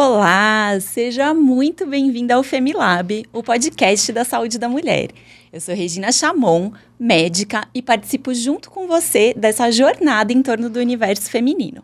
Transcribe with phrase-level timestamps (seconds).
[0.00, 5.08] Olá, seja muito bem-vinda ao Femilab, o podcast da saúde da mulher.
[5.52, 10.78] Eu sou Regina Chamon, médica, e participo junto com você dessa jornada em torno do
[10.78, 11.82] universo feminino.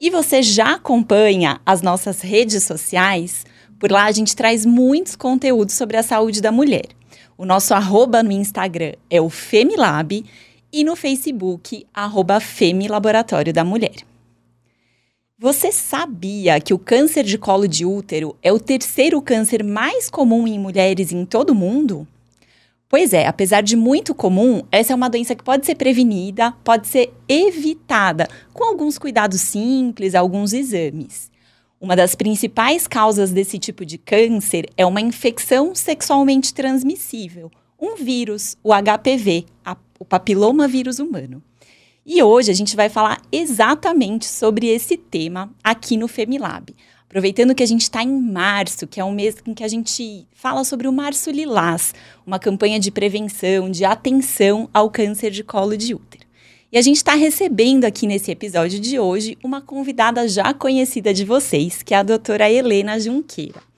[0.00, 3.44] E você já acompanha as nossas redes sociais?
[3.80, 6.86] Por lá a gente traz muitos conteúdos sobre a saúde da mulher.
[7.36, 10.24] O nosso arroba no Instagram é o Femilab
[10.72, 14.13] e no Facebook, arroba Femilaboratório da Mulher.
[15.44, 20.48] Você sabia que o câncer de colo de útero é o terceiro câncer mais comum
[20.48, 22.08] em mulheres em todo o mundo?
[22.88, 26.88] Pois é, apesar de muito comum, essa é uma doença que pode ser prevenida, pode
[26.88, 31.30] ser evitada com alguns cuidados simples, alguns exames.
[31.78, 38.56] Uma das principais causas desse tipo de câncer é uma infecção sexualmente transmissível, um vírus,
[38.62, 41.42] o HPV, a, o papiloma vírus humano.
[42.06, 46.74] E hoje a gente vai falar exatamente sobre esse tema aqui no Femilab.
[47.08, 50.26] Aproveitando que a gente está em março, que é um mês em que a gente
[50.34, 51.94] fala sobre o Março Lilás,
[52.26, 56.26] uma campanha de prevenção, de atenção ao câncer de colo de útero.
[56.70, 61.24] E a gente está recebendo aqui nesse episódio de hoje uma convidada já conhecida de
[61.24, 63.73] vocês, que é a doutora Helena Junqueira.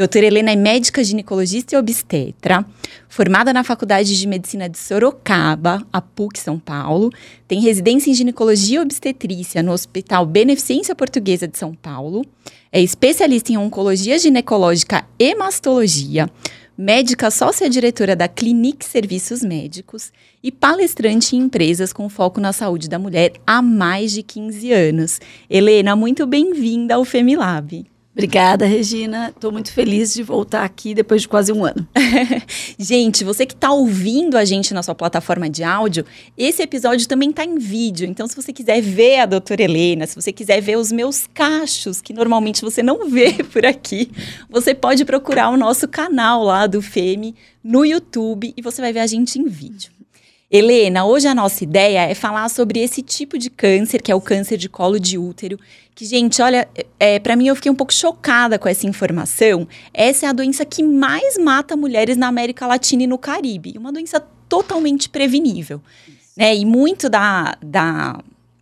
[0.00, 2.64] Doutora Helena é médica ginecologista e obstetra,
[3.06, 7.12] formada na Faculdade de Medicina de Sorocaba, a PUC São Paulo,
[7.46, 12.24] tem residência em ginecologia e obstetrícia no Hospital Beneficência Portuguesa de São Paulo,
[12.72, 16.30] é especialista em oncologia ginecológica e mastologia,
[16.78, 20.10] médica sócia-diretora da Clinique Serviços Médicos
[20.42, 25.20] e palestrante em empresas com foco na saúde da mulher há mais de 15 anos.
[25.50, 27.89] Helena, muito bem-vinda ao Femilab.
[28.12, 29.28] Obrigada, Regina.
[29.28, 31.86] Estou muito feliz de voltar aqui depois de quase um ano.
[32.76, 36.04] gente, você que está ouvindo a gente na sua plataforma de áudio,
[36.36, 38.08] esse episódio também está em vídeo.
[38.08, 42.00] Então, se você quiser ver a doutora Helena, se você quiser ver os meus cachos,
[42.00, 44.10] que normalmente você não vê por aqui,
[44.48, 49.00] você pode procurar o nosso canal lá do FEME no YouTube e você vai ver
[49.00, 49.99] a gente em vídeo.
[50.52, 54.20] Helena, hoje a nossa ideia é falar sobre esse tipo de câncer, que é o
[54.20, 55.56] câncer de colo de útero.
[55.94, 56.68] Que, gente, olha,
[56.98, 59.68] é, para mim eu fiquei um pouco chocada com essa informação.
[59.94, 63.78] Essa é a doença que mais mata mulheres na América Latina e no Caribe.
[63.78, 64.18] Uma doença
[64.48, 65.80] totalmente prevenível.
[66.36, 66.56] Né?
[66.56, 68.18] E muito da, da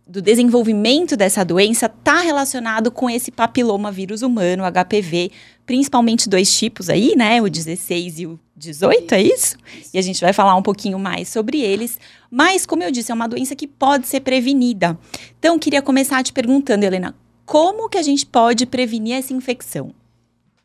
[0.09, 5.31] do desenvolvimento dessa doença está relacionado com esse papiloma vírus humano, HPV,
[5.67, 7.39] principalmente dois tipos aí, né?
[7.39, 9.55] O 16 e o 18, é isso?
[9.93, 11.99] E a gente vai falar um pouquinho mais sobre eles.
[12.31, 14.97] Mas, como eu disse, é uma doença que pode ser prevenida.
[15.37, 17.15] Então, queria começar te perguntando, Helena,
[17.45, 19.93] como que a gente pode prevenir essa infecção?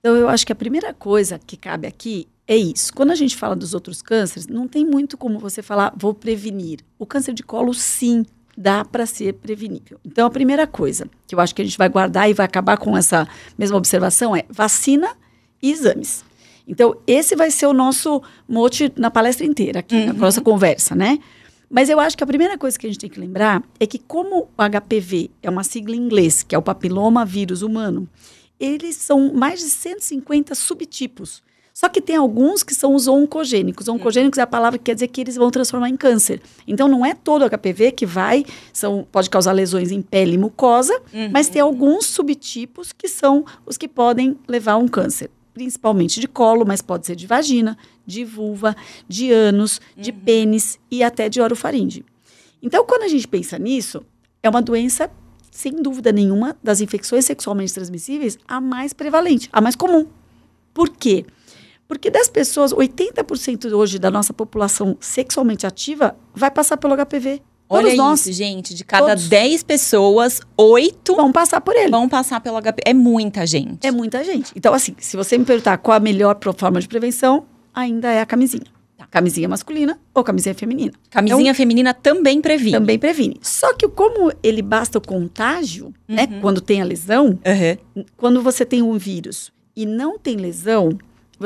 [0.00, 2.94] Então, eu acho que a primeira coisa que cabe aqui é isso.
[2.94, 6.81] Quando a gente fala dos outros cânceres, não tem muito como você falar, vou prevenir.
[6.99, 8.25] O câncer de colo, sim,
[8.56, 9.98] dá para ser prevenível.
[10.04, 12.76] Então, a primeira coisa que eu acho que a gente vai guardar e vai acabar
[12.76, 13.28] com essa
[13.59, 15.16] mesma observação é vacina
[15.62, 16.25] e exames.
[16.66, 20.06] Então, esse vai ser o nosso mote na palestra inteira, aqui, uhum.
[20.06, 21.19] na nossa conversa, né?
[21.69, 23.98] Mas eu acho que a primeira coisa que a gente tem que lembrar é que,
[23.98, 28.09] como o HPV é uma sigla em inglês, que é o papiloma vírus humano,
[28.59, 31.42] eles são mais de 150 subtipos.
[31.75, 33.89] Só que tem alguns que são os oncogênicos.
[33.89, 36.41] Oncogênicos é a palavra que quer dizer que eles vão transformar em câncer.
[36.69, 40.97] Então não é todo HPV que vai, são, pode causar lesões em pele e mucosa,
[41.13, 41.31] uhum.
[41.33, 45.29] mas tem alguns subtipos que são os que podem levar a um câncer.
[45.53, 47.77] Principalmente de colo, mas pode ser de vagina,
[48.07, 48.77] de vulva,
[49.09, 50.19] de ânus, de uhum.
[50.21, 52.05] pênis e até de orofaringe.
[52.63, 54.01] Então, quando a gente pensa nisso,
[54.45, 55.11] é uma doença,
[55.51, 60.07] sem dúvida nenhuma, das infecções sexualmente transmissíveis, a mais prevalente, a mais comum.
[60.73, 61.27] Por quê?
[61.94, 67.41] Porque das pessoas, 80% hoje da nossa população sexualmente ativa vai passar pelo HPV.
[67.69, 68.75] Olha Todos nós, isso, gente.
[68.75, 69.28] De cada todos.
[69.28, 71.93] 10 pessoas, 8 vão passar por ele.
[71.93, 72.83] Vão passar pelo HPV.
[72.84, 73.87] É muita gente.
[73.87, 74.53] É muita gente.
[74.56, 78.27] Então, assim, se você me perguntar qual a melhor forma de prevenção, ainda é a
[78.27, 78.66] camisinha.
[78.99, 79.06] Tá.
[79.06, 80.93] Camisinha masculina ou camisinha feminina.
[81.10, 82.72] Camisinha então, feminina também previne.
[82.72, 83.38] Também previne.
[83.41, 86.31] Só que como ele basta o contágio, né, uhum.
[86.31, 86.41] né?
[86.41, 87.39] Quando tem a lesão,
[87.97, 88.04] uhum.
[88.16, 90.98] quando você tem um vírus e não tem lesão,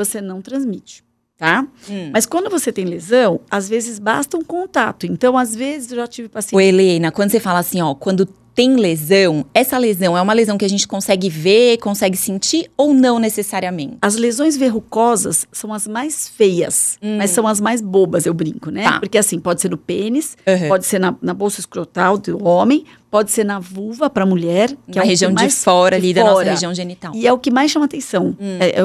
[0.05, 1.03] você não transmite,
[1.37, 1.67] tá?
[1.89, 2.09] Hum.
[2.13, 5.05] Mas quando você tem lesão, às vezes basta um contato.
[5.05, 6.55] Então, às vezes, eu já tive paciente...
[6.55, 8.25] Ô, Helena, quando você fala assim, ó, quando
[8.59, 12.93] tem lesão, essa lesão é uma lesão que a gente consegue ver, consegue sentir ou
[12.93, 13.99] não necessariamente?
[14.01, 17.17] As lesões verrucosas são as mais feias, hum.
[17.17, 18.83] mas são as mais bobas, eu brinco, né?
[18.83, 18.99] Tá.
[18.99, 20.67] Porque assim, pode ser no pênis, uhum.
[20.67, 24.97] pode ser na, na bolsa escrotal do homem, pode ser na vulva para mulher, que
[24.97, 26.51] na é região de fora ali da nossa fora.
[26.51, 27.13] região genital.
[27.15, 28.35] E é o que mais chama atenção.
[28.39, 28.57] Hum.
[28.59, 28.83] É, é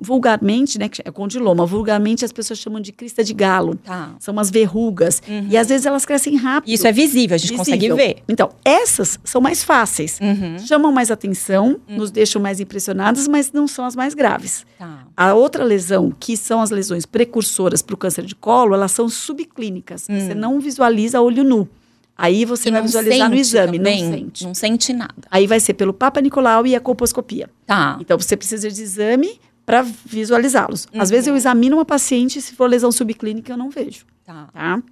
[0.00, 3.76] vulgarmente, né, é condiloma, vulgarmente as pessoas chamam de crista de galo.
[3.76, 4.14] Tá.
[4.18, 5.22] São umas verrugas.
[5.50, 6.70] E às vezes elas crescem rápido.
[6.72, 7.96] Isso é visível, a gente consegue visível.
[7.96, 8.16] ver.
[8.28, 10.18] Então, essas são mais fáceis.
[10.20, 10.58] Uhum.
[10.58, 14.66] Chamam mais atenção, nos deixam mais impressionadas, mas não são as mais graves.
[14.78, 15.06] Tá.
[15.16, 19.08] A outra lesão, que são as lesões precursoras para o câncer de colo, elas são
[19.08, 20.06] subclínicas.
[20.08, 21.68] Você não visualiza a olho nu.
[22.16, 24.44] Aí você E vai visualizar no exame, também, não sente.
[24.44, 25.14] Não sente nada.
[25.30, 27.50] Aí vai ser pelo Papa Nicolau e a colposcopia.
[27.66, 27.98] Tá.
[28.00, 30.86] Então você precisa de exame para visualizá-los.
[30.96, 31.32] Às vezes Uhum.
[31.32, 34.48] eu examino uma paciente, se for lesão subclínica, eu não vejo, Tá.
[34.52, 34.82] tá?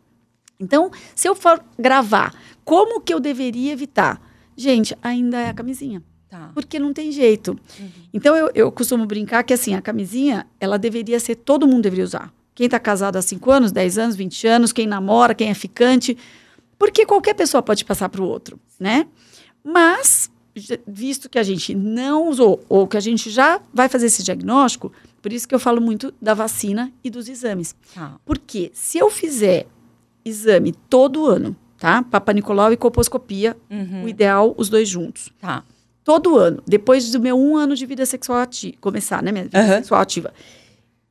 [0.58, 2.34] Então, se eu for gravar,
[2.64, 4.20] como que eu deveria evitar?
[4.56, 6.02] Gente, ainda é a camisinha.
[6.30, 6.50] Tá.
[6.54, 7.58] Porque não tem jeito.
[8.14, 12.04] Então, eu, eu costumo brincar que, assim, a camisinha, ela deveria ser, todo mundo deveria
[12.04, 12.32] usar.
[12.54, 16.16] Quem está casado há 5 anos, 10 anos, 20 anos, quem namora, quem é ficante.
[16.82, 19.06] Porque qualquer pessoa pode passar para o outro, né?
[19.62, 20.28] Mas,
[20.84, 24.90] visto que a gente não usou, ou que a gente já vai fazer esse diagnóstico,
[25.22, 27.76] por isso que eu falo muito da vacina e dos exames.
[27.94, 28.16] Tá.
[28.24, 29.68] Porque se eu fizer
[30.24, 32.02] exame todo ano, tá?
[32.02, 34.02] Papa Nicolau e colposcopia, Uhum.
[34.04, 35.62] o ideal, os dois juntos Tá.
[36.02, 39.56] todo ano, depois do meu um ano de vida sexual ativa, começar, né, minha vida
[39.56, 39.76] Aham.
[39.76, 40.34] sexual ativa,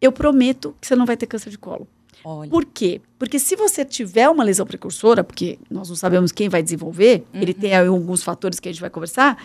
[0.02, 1.88] eu prometo que você não vai ter câncer de colo.
[2.24, 2.50] Olha.
[2.50, 3.02] Por quê?
[3.18, 7.54] Porque se você tiver uma lesão precursora, porque nós não sabemos quem vai desenvolver, ele
[7.54, 9.44] tem alguns fatores que a gente vai conversar,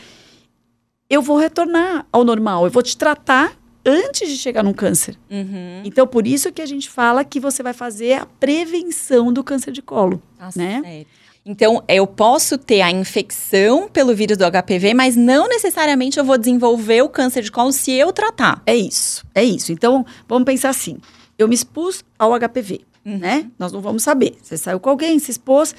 [1.08, 5.17] eu vou retornar ao normal, eu vou te tratar antes de chegar num câncer.
[5.31, 5.82] Uhum.
[5.84, 9.70] Então, por isso que a gente fala que você vai fazer a prevenção do câncer
[9.70, 10.20] de colo.
[10.37, 10.82] Tá né?
[10.82, 11.26] certo.
[11.49, 16.37] Então, eu posso ter a infecção pelo vírus do HPV, mas não necessariamente eu vou
[16.37, 18.61] desenvolver o câncer de colo se eu tratar.
[18.67, 19.70] É isso, é isso.
[19.70, 20.99] Então, vamos pensar assim.
[21.38, 23.50] Eu me expus ao HPV, né?
[23.58, 24.36] Nós não vamos saber.
[24.42, 25.74] Você saiu com alguém, se expôs.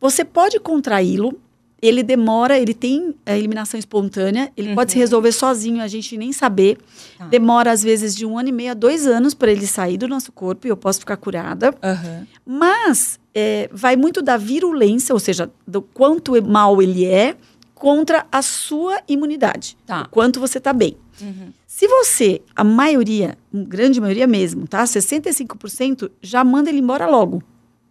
[0.00, 1.38] Você pode contraí-lo.
[1.80, 4.52] Ele demora, ele tem a eliminação espontânea.
[4.56, 6.78] Ele pode se resolver sozinho, a gente nem saber.
[7.18, 7.26] Tá.
[7.26, 10.06] Demora, às vezes, de um ano e meio a dois anos para ele sair do
[10.06, 11.74] nosso corpo e eu posso ficar curada.
[11.82, 12.24] Aham.
[12.46, 17.34] Mas é, vai muito da virulência, ou seja, do quanto mal ele é
[17.74, 19.76] contra a sua imunidade.
[19.84, 20.02] Tá.
[20.02, 20.96] O quanto você está bem.
[21.20, 21.52] Uhum.
[21.82, 24.84] Se você, a maioria, grande maioria mesmo, tá?
[24.84, 27.42] 65% já manda ele embora logo.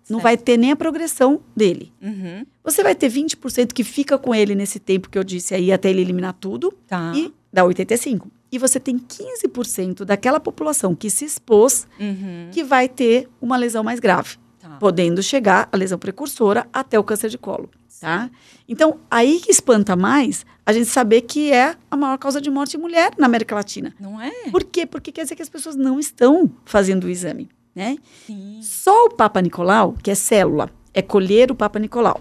[0.10, 0.24] Não Certo.
[0.24, 1.92] vai ter nem a progressão dele.
[2.02, 2.46] Uhum.
[2.64, 5.90] Você vai ter 20% que fica com ele nesse tempo que eu disse aí, até
[5.90, 7.12] ele eliminar tudo, Tá.
[7.14, 8.32] e dá 85%.
[8.50, 12.48] E você tem 15% daquela população que se expôs Uhum.
[12.50, 14.70] que vai ter uma lesão mais grave, Tá.
[14.80, 17.70] podendo chegar a lesão precursora até o câncer de colo,
[18.02, 18.32] tá?
[18.68, 22.76] Então, aí que espanta mais a gente saber que é a maior causa de morte
[22.76, 23.94] em mulher na América Latina.
[24.00, 24.32] Não é?
[24.50, 24.88] Por quê?
[24.88, 27.98] Porque quer dizer que as pessoas não estão fazendo o exame, né?
[28.26, 28.60] Sim.
[28.64, 32.20] Só o Papa Nicolau, que é célula, é colher o Papa Nicolau,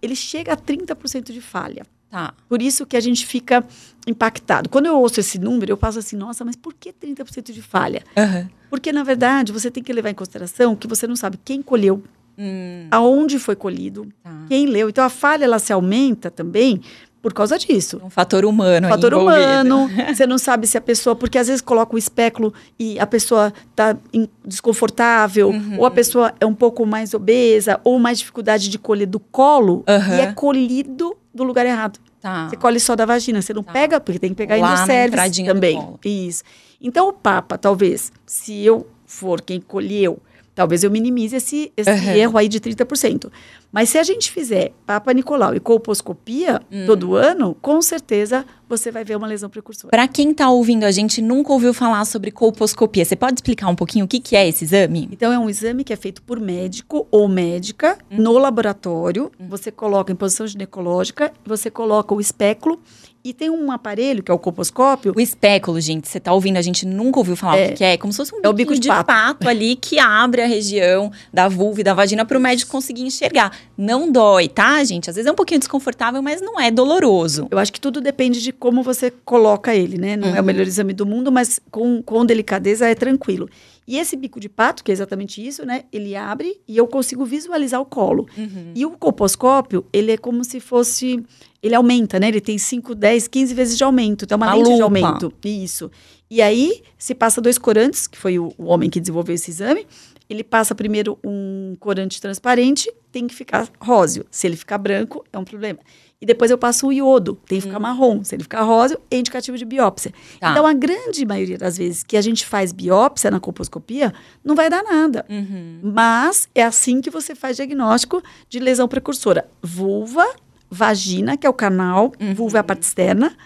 [0.00, 1.84] ele chega a 30% de falha.
[2.10, 2.32] Tá.
[2.48, 3.62] Por isso que a gente fica
[4.06, 4.70] impactado.
[4.70, 8.02] Quando eu ouço esse número, eu passo assim, nossa, mas por que 30% de falha?
[8.16, 8.48] Aham.
[8.70, 12.02] Porque, na verdade, você tem que levar em consideração que você não sabe quem colheu,
[12.38, 14.30] Hum, aonde foi colhido, tá.
[14.48, 14.88] quem leu.
[14.88, 16.80] Então, a falha, ela se aumenta também
[17.20, 18.00] por causa disso.
[18.04, 19.42] Um fator humano aí Fator envolvido.
[19.42, 23.06] humano, você não sabe se a pessoa, porque às vezes coloca o espéculo e a
[23.06, 23.96] pessoa está
[24.44, 25.78] desconfortável, Uhum.
[25.78, 29.82] ou a pessoa é um pouco mais obesa, ou mais dificuldade de colher do colo,
[29.88, 30.16] Aham.
[30.16, 31.98] e é colhido do lugar errado.
[32.20, 32.48] Tá.
[32.48, 33.72] Você colhe só da vagina, você não Tá.
[33.72, 35.88] pega, porque tem que pegar aí Lá no também.
[36.04, 36.42] Isso.
[36.80, 40.20] Então, o Papa, talvez, se eu for quem colheu,
[40.58, 42.14] talvez eu minimize esse, esse Aham.
[42.16, 43.30] erro aí de 30%.
[43.70, 46.84] Mas se a gente fizer Papa Nicolau e colposcopia Hum.
[46.84, 49.90] todo ano, com certeza você vai ver uma lesão precursora.
[49.90, 53.76] Pra quem tá ouvindo a gente nunca ouviu falar sobre colposcopia, você pode explicar um
[53.76, 55.08] pouquinho o que, que é esse exame?
[55.12, 58.18] Então, é um exame que é feito por médico ou médica Uhum.
[58.22, 59.30] no laboratório.
[59.48, 62.80] Você coloca em posição ginecológica, você coloca o espéculo
[63.24, 66.62] e tem um aparelho, que é o colposcópio, O espéculo, gente, você tá ouvindo, a
[66.62, 67.68] gente nunca ouviu falar o É.
[67.68, 67.92] que, que é.
[67.94, 69.48] É como se fosse um É o bico de, de pato.
[69.48, 73.52] ali que abre a região da vulva e da vagina pro médico conseguir enxergar.
[73.76, 75.10] Não dói, tá, gente?
[75.10, 77.48] Às vezes é um pouquinho desconfortável, mas não é doloroso.
[77.50, 80.16] Eu acho que tudo depende de como você coloca ele, né?
[80.16, 83.48] Não é o melhor exame do mundo, mas com, com delicadeza é tranquilo.
[83.88, 85.84] E esse bico de pato, que é exatamente isso, né?
[85.90, 88.26] Ele abre e eu consigo visualizar o colo.
[88.36, 88.72] Uhum.
[88.74, 91.24] E o colposcópio, ele é como se fosse.
[91.62, 92.28] Ele aumenta, né?
[92.28, 94.26] Ele tem 5, 10, 15 vezes de aumento.
[94.26, 94.84] Então, é uma Uma lente de lupa.
[94.84, 95.32] aumento.
[95.42, 95.90] Isso.
[96.30, 99.86] E aí, se passa dois corantes, que foi o, o homem que desenvolveu esse exame.
[100.28, 104.26] Ele passa primeiro um corante transparente, tem que ficar róseo.
[104.30, 105.78] Se ele ficar branco, é um problema.
[106.20, 108.24] E depois eu passo o iodo, tem que ficar marrom.
[108.24, 110.12] Se ele ficar róseo, é indicativo de biópsia.
[110.40, 110.50] Tá.
[110.50, 114.68] Então, a grande maioria das vezes que a gente faz biópsia na colposcopia, não vai
[114.68, 115.24] dar nada.
[115.28, 115.78] Uhum.
[115.80, 119.48] Mas é assim que você faz diagnóstico de lesão precursora.
[119.62, 120.26] Vulva,
[120.68, 122.34] vagina, que é o canal, Uhum.
[122.34, 123.36] vulva é a parte externa,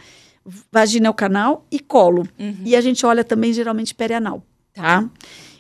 [0.73, 2.27] vagina é o canal e colo.
[2.39, 2.57] Uhum.
[2.65, 5.09] E a gente olha também geralmente perianal, tá?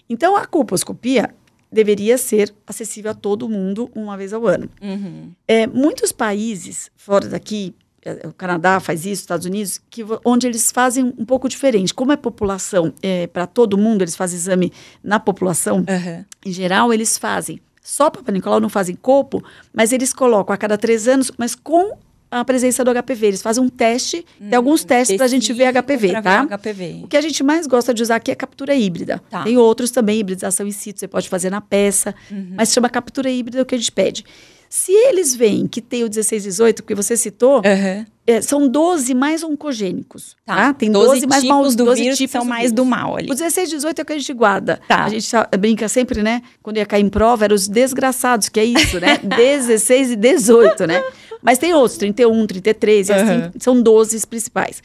[0.08, 1.34] Então a colposcopia
[1.72, 4.68] deveria ser acessível a todo mundo uma vez ao ano.
[4.80, 5.32] Uhum.
[5.48, 7.74] É, muitos países fora daqui,
[8.04, 11.94] é, o Canadá faz isso, Estados Unidos, que, onde eles fazem um pouco diferente.
[11.94, 12.92] Como é população
[13.32, 16.24] para todo mundo, eles fazem exame na população, Aham.
[16.44, 17.60] em geral, eles fazem.
[17.82, 21.98] Só Papa Nicolau não fazem copo, mas eles colocam a cada três anos, mas com
[22.40, 23.26] a presença do HPV.
[23.26, 26.46] Eles fazem um teste, tem alguns testes para a gente ver HPV, Hum, tá?
[26.46, 27.00] HPV.
[27.04, 29.22] O que a gente mais gosta de usar aqui é captura híbrida.
[29.30, 29.42] Tá.
[29.44, 32.54] Tem outros também, hibridização in situ, você pode fazer na peça, Uhum.
[32.56, 34.24] mas chama captura híbrida é o que a gente pede.
[34.68, 38.06] Se eles veem que tem o 16, 18, que você citou, Aham.
[38.26, 40.34] é, são 12 mais oncogênicos.
[40.46, 40.56] Tá.
[40.56, 40.72] Tá.
[40.72, 43.30] Tem 12, 12, mais mal- do 12 vírus tipos são mais do mal ali.
[43.30, 44.80] O 16, 18 é o que a gente guarda.
[44.88, 45.04] Tá.
[45.04, 46.40] A gente brinca sempre, né?
[46.62, 49.18] Quando ia cair em prova, eram os desgraçados, que é isso, né?
[49.22, 51.04] 16 e 18, né?
[51.42, 53.52] Mas tem outros, 31, 33, e assim, Aham.
[53.58, 54.82] são 12 os principais.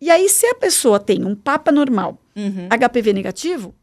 [0.00, 2.68] E aí, se a pessoa tem um papa normal, Uhum.
[2.70, 3.74] HPV negativo,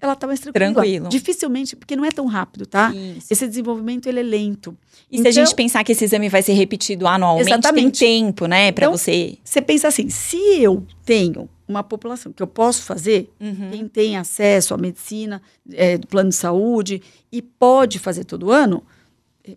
[0.00, 0.72] ela tá mais tranquila.
[0.72, 1.08] Tranquilo.
[1.08, 2.92] Dificilmente, porque não é tão rápido, tá?
[2.94, 3.26] Isso.
[3.32, 4.76] Esse desenvolvimento, ele é lento.
[5.10, 7.98] E se a Então- gente pensar que esse exame vai ser repetido anualmente, Exatamente.
[7.98, 9.38] tem tempo, né, pra Então, você...
[9.42, 13.70] Você pensa assim, se eu tenho uma população que eu posso fazer, Uhum.
[13.72, 15.42] quem tem acesso à medicina,
[15.72, 17.02] é, do plano de saúde
[17.32, 18.84] e pode fazer todo ano,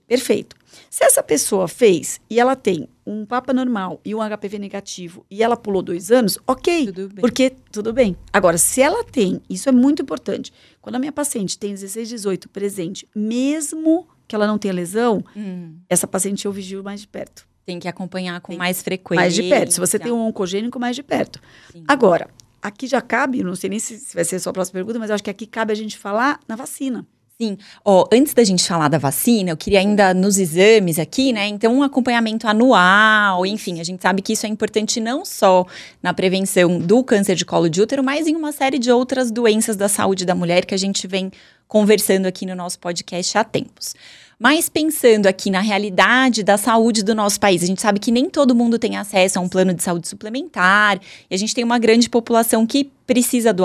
[0.07, 0.55] perfeito.
[0.89, 5.41] Se essa pessoa fez e ela tem um Papa normal e um HPV negativo e
[5.41, 6.85] ela pulou dois anos, ok.
[6.91, 7.09] Tudo.
[7.21, 8.15] Porque tudo bem.
[8.31, 10.53] Agora, se ela tem, isso é muito importante.
[10.81, 15.75] Quando a minha paciente tem 16, 18 presente, mesmo que ela não tenha lesão, Hum,
[15.89, 17.47] essa paciente eu vigio mais de perto.
[17.65, 19.21] tem que acompanhar com Tem- mais frequência.
[19.21, 19.71] Mais de perto.
[19.73, 21.39] Se você tem um oncogênico, mais de perto.
[21.71, 21.83] Sim.
[21.87, 22.27] Agora,
[22.61, 25.15] aqui já cabe, não sei nem se vai ser a sua próxima pergunta, mas eu
[25.15, 27.05] acho que aqui cabe a gente falar na vacina.
[27.41, 27.57] Sim.
[27.85, 31.47] Ó, antes da gente falar da vacina, eu queria ainda nos exames aqui, né?
[31.47, 35.65] Então, um acompanhamento anual, enfim, a gente sabe que isso é importante não só
[36.03, 39.77] na prevenção do câncer de colo de útero, mas em uma série de outras doenças
[39.77, 41.31] da saúde da mulher que a gente vem
[41.65, 43.95] conversando aqui no nosso podcast há tempos.
[44.41, 48.29] Mas pensando aqui na realidade da saúde do nosso país, a gente sabe que nem
[48.29, 50.97] todo mundo tem acesso a um plano de saúde suplementar,
[51.29, 53.63] e a gente tem uma grande população que precisa do,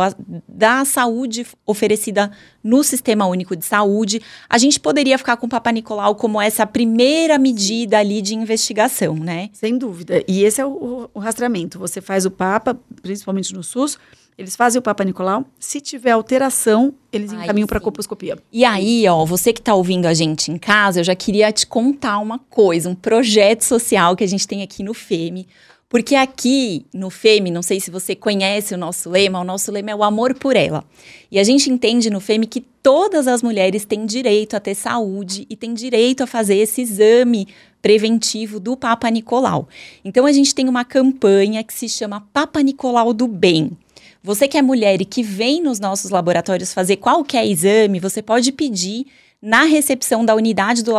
[0.49, 4.21] da saúde oferecida no Sistema Único de Saúde.
[4.49, 9.14] A gente poderia ficar com o Papa Nicolau como essa primeira medida ali de investigação,
[9.14, 9.50] né?
[9.52, 10.25] Sem dúvida.
[10.26, 11.78] E esse é o- o rastreamento.
[11.78, 13.97] Você faz o Papa, principalmente no SUS,
[14.36, 15.44] eles fazem o Papa Nicolau.
[15.58, 17.84] Se tiver alteração, eles Aí encaminham para a sim.
[17.84, 18.38] colposcopia.
[18.52, 21.66] E aí, ó, você que tá ouvindo a gente em casa, eu já queria te
[21.66, 25.46] contar uma coisa, um projeto social que a gente tem aqui no FEME.
[25.88, 29.92] Porque aqui no FEME, não sei se você conhece o nosso lema, o nosso lema
[29.92, 30.82] é o amor por ela.
[31.30, 35.46] E a gente entende no FEME que todas as mulheres têm direito a ter saúde
[35.48, 37.46] e têm direito a fazer esse exame
[37.80, 39.68] preventivo do Papa Nicolau.
[40.04, 43.78] Então a gente tem uma campanha que se chama Papa Nicolau do Bem.
[44.25, 48.50] Você que é mulher e que vem nos nossos laboratórios fazer qualquer exame, você pode
[48.52, 49.04] pedir
[49.40, 50.93] na recepção da unidade do,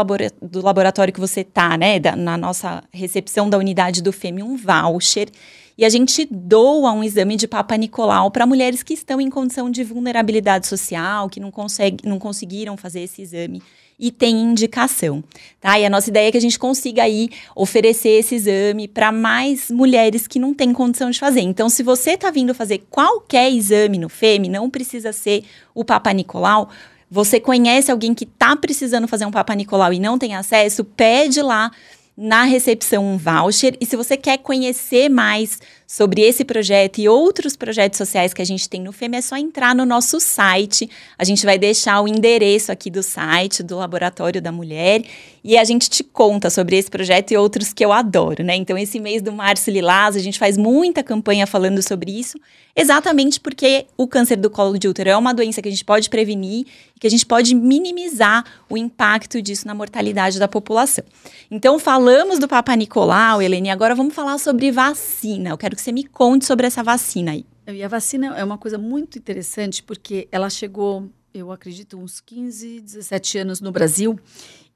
[0.43, 1.99] do laboratório que você tá, né?
[1.99, 5.27] da- na nossa recepção da unidade do FEME, um voucher.
[5.75, 9.71] E a gente doa um exame de Papa Nicolau para mulheres que estão em condição
[9.71, 13.59] de vulnerabilidade social, que não, consegue, não conseguiram fazer esse exame
[13.99, 15.23] e tem indicação,
[15.59, 15.79] tá?
[15.79, 19.71] E a nossa ideia é que a gente consiga aí oferecer esse exame para mais
[19.71, 21.41] mulheres que não têm condição de fazer.
[21.41, 26.11] Então, se você está vindo fazer qualquer exame no FEME, não precisa ser o Papa
[26.11, 26.69] Nicolau.
[27.09, 30.83] Você conhece alguém que está precisando fazer um Papa Nicolau e não tem acesso?
[30.83, 31.71] Pede lá
[32.17, 33.75] na recepção um voucher.
[33.79, 38.45] E se você quer conhecer mais sobre esse projeto e outros projetos sociais que a
[38.45, 40.89] gente tem no FEME, é só entrar no nosso site.
[41.17, 45.03] A gente vai deixar o endereço aqui do site do Laboratório da Mulher
[45.43, 48.55] e a gente te conta sobre esse projeto e outros que eu adoro, né?
[48.55, 52.39] Então, esse mês do Março Lilás, a gente faz muita campanha falando sobre isso,
[52.75, 56.09] exatamente porque o câncer do colo de útero é uma doença que a gente pode
[56.09, 56.65] prevenir
[56.95, 61.03] e que a gente pode minimizar o impacto disso na mortalidade da população.
[61.51, 65.51] Então, falamos do Papa Nicolau, Helene, agora vamos falar sobre vacina.
[65.51, 67.45] Eu quero que você me conte sobre essa vacina aí.
[67.67, 72.79] E a vacina é uma coisa muito interessante porque ela chegou, eu acredito, uns 15,
[72.81, 74.19] 17 anos no Brasil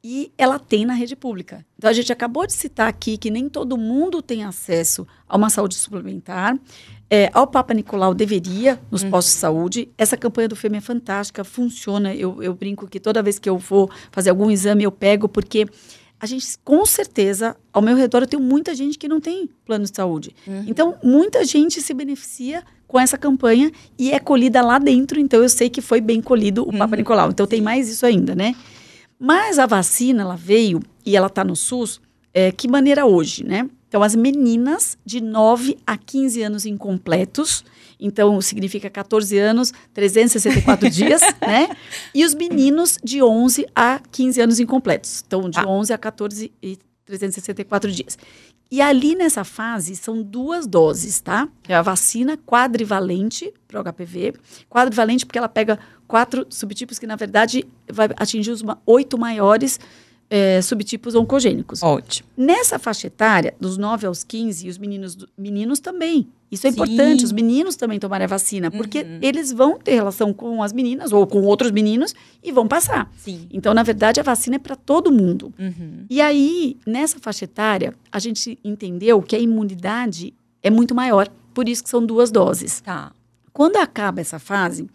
[0.04, 1.66] e ela tem na rede pública.
[1.78, 5.50] Então a gente acabou de citar aqui que nem todo mundo tem acesso a uma
[5.50, 6.58] saúde suplementar.
[7.12, 9.90] É, ao Papa Nicolau deveria, nos postos de saúde.
[9.98, 12.14] Essa campanha do FEME é fantástica, funciona.
[12.14, 15.68] Eu, eu brinco que toda vez que eu vou fazer algum exame, eu pego, porque
[16.20, 19.86] a gente, com certeza, ao meu redor, eu tenho muita gente que não tem plano
[19.86, 20.36] de saúde.
[20.68, 25.20] Então, muita gente se beneficia com essa campanha e é colhida lá dentro.
[25.20, 27.30] Então, eu sei que foi bem colhido o Papa Nicolau.
[27.30, 28.56] Então, tem mais isso ainda, né?
[29.18, 32.02] Mas a vacina, ela veio e ela está no SUS.
[32.34, 33.70] é, que maneira hoje, né?
[33.88, 37.66] Então, as meninas de 9 a 15 anos incompletos,
[38.00, 41.76] então significa 14 anos, 364 dias, né?
[42.14, 45.68] E os meninos de 11 a 15 anos incompletos, então de ah.
[45.68, 48.18] 11 a 14 e 364 dias.
[48.72, 51.50] E ali nessa fase são duas doses, tá?
[51.68, 54.36] É a vacina quadrivalente para o HPV.
[54.70, 59.80] Quadrivalente porque ela pega quatro subtipos que, na verdade, vai atingir os oito maiores
[60.30, 61.82] é, subtipos oncogênicos.
[61.82, 62.30] Ótimo.
[62.38, 66.28] Nessa faixa etária, dos 9 aos 15, e os meninos, meninos também.
[66.52, 66.76] Isso é Sim.
[66.76, 69.20] importante, os meninos também tomarem a vacina, porque uhum.
[69.22, 73.12] eles vão ter relação com as meninas ou com outros meninos e vão passar.
[73.18, 73.48] Sim.
[73.52, 75.54] Então, na verdade, a vacina é para todo mundo.
[75.60, 76.06] Uhum.
[76.10, 80.34] E aí, nessa faixa etária, a gente entendeu que a imunidade
[80.64, 82.82] é muito maior, por isso que são duas doses.
[82.82, 83.12] Tá.
[83.54, 84.90] Quando acaba essa fase,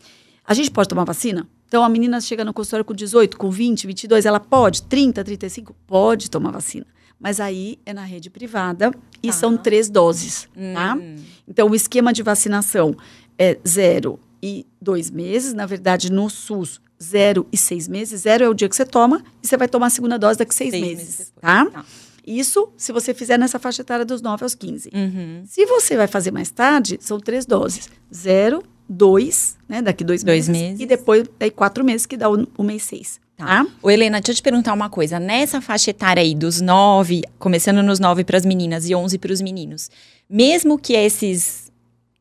[0.45, 1.47] a gente pode tomar vacina?
[1.67, 5.75] Então, a menina chega no consultório com 18, com 20, 22, ela pode, 30, 35,
[5.87, 6.87] pode tomar vacina.
[7.19, 8.93] Mas aí é na rede privada
[9.23, 9.33] e tá.
[9.33, 10.95] são três doses, tá?
[10.95, 11.17] Hum.
[11.49, 12.97] Então, o esquema de vacinação
[13.39, 15.55] é zero e dois meses.
[15.55, 18.23] Na verdade, no SUS, zero e seis meses.
[18.23, 20.55] Zero é o dia que você toma e você vai tomar a segunda dose daqui
[20.55, 21.67] seis, seis meses, meses tá?
[21.67, 21.85] tá?
[22.27, 24.91] Isso se você fizer nessa faixa etária dos 9 aos 15.
[24.95, 25.43] Uhum.
[25.47, 27.91] Se você vai fazer mais tarde, são três doses.
[28.13, 29.83] Zero, dois, né?
[29.83, 30.81] Daqui dois, dois meses, meses.
[30.81, 33.21] E depois, daí quatro meses, que dá o, o mês seis.
[33.37, 33.47] Tá.
[33.47, 33.67] tá?
[33.83, 35.19] Ô, Helena, deixa eu te perguntar uma coisa.
[35.19, 39.33] Nessa faixa etária aí, dos nove, começando nos nove para as meninas e onze para
[39.33, 39.91] os meninos,
[40.29, 41.65] mesmo que esses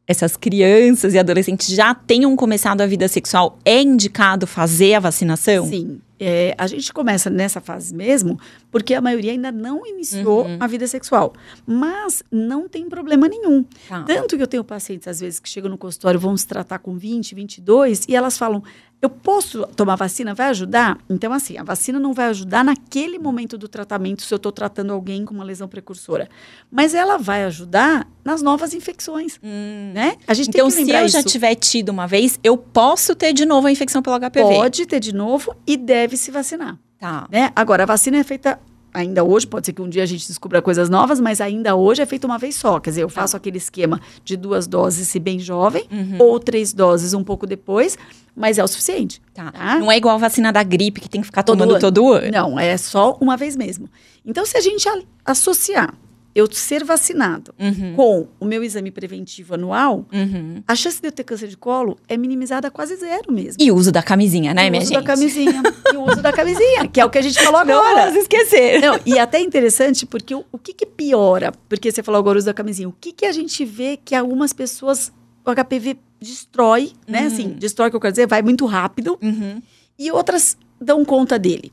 [0.06, 5.66] essas crianças e adolescentes já tenham começado a vida sexual, é indicado fazer a vacinação?
[5.68, 6.02] Sim.
[6.26, 8.40] É, a gente começa nessa fase mesmo,
[8.72, 10.58] porque a maioria ainda não iniciou uhum.
[10.60, 11.34] a vida sexual.
[11.66, 13.66] Mas não tem problema nenhum.
[13.90, 14.04] Tá.
[14.04, 16.98] Tanto que eu tenho pacientes, às vezes, que chegam no consultório, vão se tratar com
[16.98, 18.64] 20, 22, e elas falam:
[19.04, 20.34] eu posso tomar vacina?
[20.34, 20.98] Vai ajudar?
[21.10, 24.94] Então, assim, a vacina não vai ajudar naquele momento do tratamento se eu estou tratando
[24.94, 26.30] alguém com uma lesão precursora.
[26.72, 29.92] Mas ela vai ajudar nas novas infecções, hum.
[29.94, 30.16] né?
[30.26, 31.18] A gente então, se eu isso.
[31.18, 34.42] já tiver tido uma vez, eu posso ter de novo a infecção pelo HPV?
[34.42, 36.80] Pode ter de novo e deve se vacinar.
[36.98, 37.28] Tá.
[37.30, 37.52] Né?
[37.54, 38.58] Agora, a vacina é feita
[38.94, 42.02] ainda hoje, pode ser que um dia a gente descubra coisas novas, mas ainda hoje
[42.02, 42.80] é feito uma vez só.
[42.80, 43.22] Quer dizer, eu tá.
[43.22, 46.18] faço aquele esquema de duas doses se bem jovem, uhum.
[46.20, 47.98] ou três doses um pouco depois,
[48.36, 49.22] mas é o suficiente.
[49.34, 49.52] Tá.
[49.52, 49.80] tá.
[49.80, 51.82] Não é igual a vacina da gripe que tem que ficar todo tomando ano.
[51.82, 52.32] todo ano.
[52.32, 53.90] Não, é só uma vez mesmo.
[54.26, 54.88] Então, se a gente
[55.26, 55.94] associar
[56.36, 57.96] eu ser vacinado uhum.
[57.96, 60.64] com o meu exame preventivo anual, uhum.
[60.68, 63.62] a chance de eu ter câncer de colo é minimizada a quase zero mesmo.
[63.62, 64.96] E o uso da camisinha, né, e minha gente?
[64.96, 65.64] O uso da camisinha.
[65.94, 67.96] e o uso da camisinha, que é o que a gente falou agora.
[67.96, 68.82] Não vamos esquecer.
[68.82, 71.52] Não, e até interessante, porque o, o que, que piora?
[71.70, 72.90] Porque você falou agora o uso da camisinha.
[72.90, 75.12] O que, que a gente vê que algumas pessoas,
[75.46, 77.22] o HPV destrói, né?
[77.22, 77.28] Uhum.
[77.28, 79.20] Assim, destrói, que eu quero dizer, vai muito rápido.
[79.22, 79.62] Uhum.
[80.00, 81.72] E outras dão conta dele.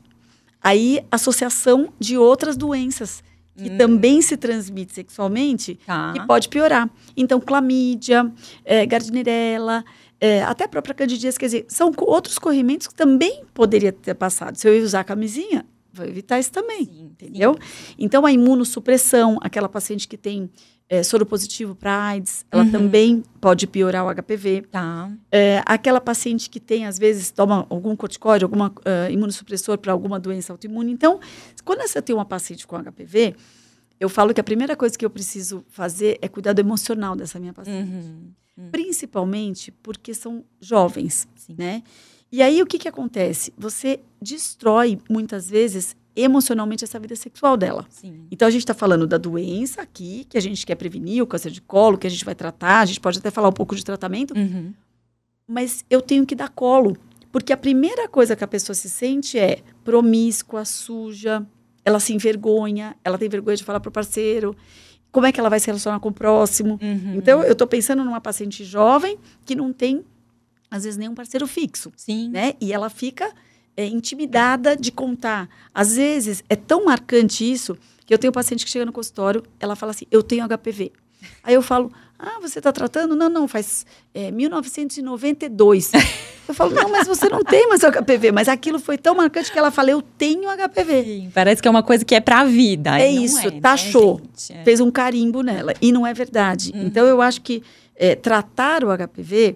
[0.63, 3.23] Aí, associação de outras doenças
[3.55, 3.77] que hum.
[3.77, 6.13] também se transmite sexualmente tá.
[6.15, 6.89] e pode piorar.
[7.15, 8.31] Então, clamídia,
[8.63, 9.83] é, gardnerella,
[10.19, 14.55] é, até a própria candidíase, quer dizer, são outros corrimentos que também poderia ter passado.
[14.55, 17.55] Se eu usar a camisinha, vou evitar isso também, sim, entendeu?
[17.55, 17.95] Sim.
[17.99, 20.49] Então, a imunossupressão, aquela paciente que tem
[20.91, 22.71] é, soro positivo para AIDS, ela uhum.
[22.71, 24.63] também pode piorar o HPV.
[24.69, 25.09] Tá.
[25.31, 28.71] É, aquela paciente que tem, às vezes, toma algum corticóide, algum uh,
[29.09, 30.91] imunossupressor para alguma doença autoimune.
[30.91, 31.21] Então,
[31.63, 33.35] quando você tem uma paciente com HPV,
[34.01, 37.39] eu falo que a primeira coisa que eu preciso fazer é cuidar do emocional dessa
[37.39, 37.89] minha paciente.
[37.89, 38.33] Uhum.
[38.57, 38.69] Uhum.
[38.69, 41.55] Principalmente porque são jovens, Sim.
[41.57, 41.83] né?
[42.29, 43.53] E aí, o que, que acontece?
[43.57, 47.85] Você destrói, muitas vezes, emocionalmente essa vida sexual dela.
[47.89, 48.25] Sim.
[48.29, 51.51] Então a gente está falando da doença aqui, que a gente quer prevenir, o câncer
[51.51, 53.83] de colo, que a gente vai tratar, a gente pode até falar um pouco de
[53.83, 54.73] tratamento, uhum.
[55.47, 56.97] mas eu tenho que dar colo.
[57.31, 61.45] Porque a primeira coisa que a pessoa se sente é promíscua, suja,
[61.85, 64.55] ela se envergonha, ela tem vergonha de falar para o parceiro,
[65.11, 66.77] como é que ela vai se relacionar com o próximo.
[66.81, 67.15] Uhum.
[67.15, 70.03] Então eu estou pensando numa paciente jovem que não tem,
[70.69, 71.91] às vezes, nenhum parceiro fixo.
[71.95, 72.29] Sim.
[72.29, 72.53] Né?
[72.59, 73.33] E ela fica
[73.75, 75.49] é, intimidada de contar.
[75.73, 79.43] Às vezes, é tão marcante isso que eu tenho um paciente que chega no consultório,
[79.59, 80.91] ela fala assim: Eu tenho HPV.
[81.43, 83.15] Aí eu falo: Ah, você está tratando?
[83.15, 85.91] Não, não, faz é, 1992.
[86.47, 88.31] eu falo: Não, mas você não tem mais HPV.
[88.31, 91.03] Mas aquilo foi tão marcante que ela fala: Eu tenho HPV.
[91.03, 92.99] Sim, parece que é uma coisa que é para a vida.
[92.99, 94.19] É isso, é, taxou.
[94.19, 94.63] Né, é.
[94.63, 95.73] Fez um carimbo nela.
[95.81, 96.71] E não é verdade.
[96.75, 96.87] Uhum.
[96.87, 97.63] Então eu acho que
[97.95, 99.55] é, tratar o HPV,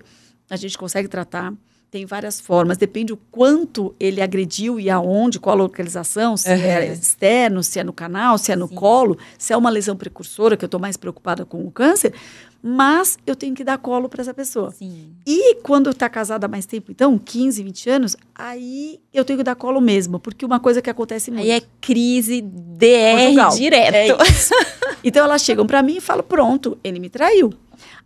[0.49, 1.53] a gente consegue tratar
[1.95, 6.53] tem várias formas, depende o quanto ele agrediu e aonde, qual a localização, se é
[6.53, 6.91] Aham.
[6.91, 8.75] externo, se é no canal, se é no Sim.
[8.75, 12.13] colo, se é uma lesão precursora, que eu estou mais preocupada com o câncer,
[12.61, 14.71] mas eu tenho que dar colo para essa pessoa.
[14.71, 15.13] Sim.
[15.25, 19.43] E quando está casada há mais tempo, então, 15, 20 anos, aí eu tenho que
[19.45, 21.45] dar colo mesmo, porque uma coisa que acontece muito.
[21.45, 23.55] Aí é crise DR Conjugal.
[23.55, 24.21] direto.
[24.21, 24.25] É
[25.01, 27.53] então elas chegam para mim e falam: pronto, ele me traiu.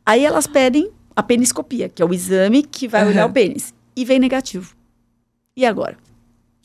[0.05, 3.29] Aí elas pedem a peniscopia, que é o exame que vai olhar Aham.
[3.31, 3.73] o pênis.
[3.99, 4.77] E vem negativo.
[5.57, 5.97] E agora?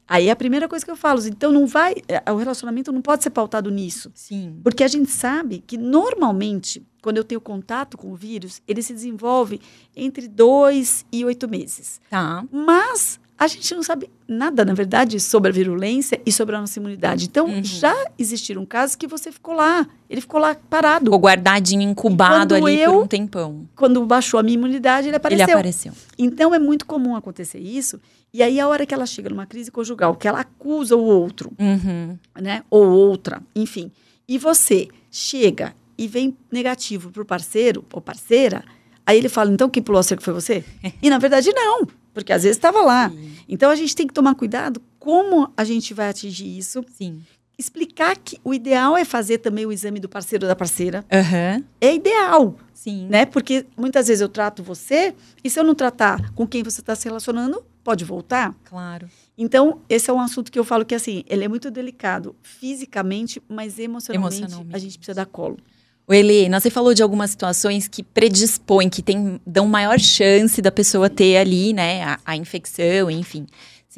[0.07, 1.21] Aí é a primeira coisa que eu falo.
[1.27, 1.97] Então não vai.
[2.07, 4.13] é, O relacionamento não pode ser pautado nisso.
[4.15, 4.61] Sim.
[4.63, 8.93] Porque a gente sabe que normalmente, quando eu tenho contato com o vírus, ele se
[8.93, 9.61] desenvolve
[9.97, 12.01] entre dois e oito meses.
[12.09, 12.45] Tá.
[12.53, 16.79] Mas a gente não sabe nada, na verdade, sobre a virulência e sobre a nossa
[16.79, 17.27] imunidade.
[17.27, 17.65] Então, Uhum.
[17.65, 21.07] já existiram casos que você ficou lá, ele ficou lá parado.
[21.07, 23.69] Ficou guardadinho, incubado ali eu- por um tempão.
[23.75, 25.45] Quando baixou a minha imunidade, ele apareceu.
[25.45, 25.93] Ele apareceu.
[26.19, 28.01] Então, é muito comum acontecer isso.
[28.33, 31.53] E aí, a hora que ela chega numa crise conjugal, que ela acusa o outro,
[31.59, 32.17] Uhum.
[32.41, 32.63] né?
[32.71, 33.91] Ou outra, enfim.
[34.29, 38.65] E você chega e vem negativo pro parceiro ou parceira,
[39.07, 40.65] aí ele fala, então quem pulou a cerca foi você?
[41.03, 43.11] E na verdade não, porque às vezes estava lá.
[43.11, 43.33] Sim.
[43.49, 46.83] Então a gente tem que tomar cuidado como a gente vai atingir isso.
[46.97, 47.21] Sim.
[47.59, 51.05] Explicar que o ideal é fazer também o exame do parceiro ou da parceira.
[51.13, 51.63] Aham.
[51.81, 53.07] É ideal, Sim.
[53.09, 53.27] né?
[53.27, 56.97] Porque muitas vezes eu trato você e se eu não tratar com quem você está
[56.97, 58.55] se relacionando, pode voltar.
[58.65, 59.09] Claro.
[59.39, 63.43] Então, esse é um assunto que eu falo que, assim, ele é muito delicado fisicamente,
[63.49, 64.75] mas emocionalmente, Emocionalmente.
[64.75, 65.59] a gente precisa dar colo.
[66.07, 70.71] O Helena, você falou de algumas situações que predispõem, que tem, dão maior chance da
[70.71, 73.47] pessoa ter ali, né, a, a infecção, enfim.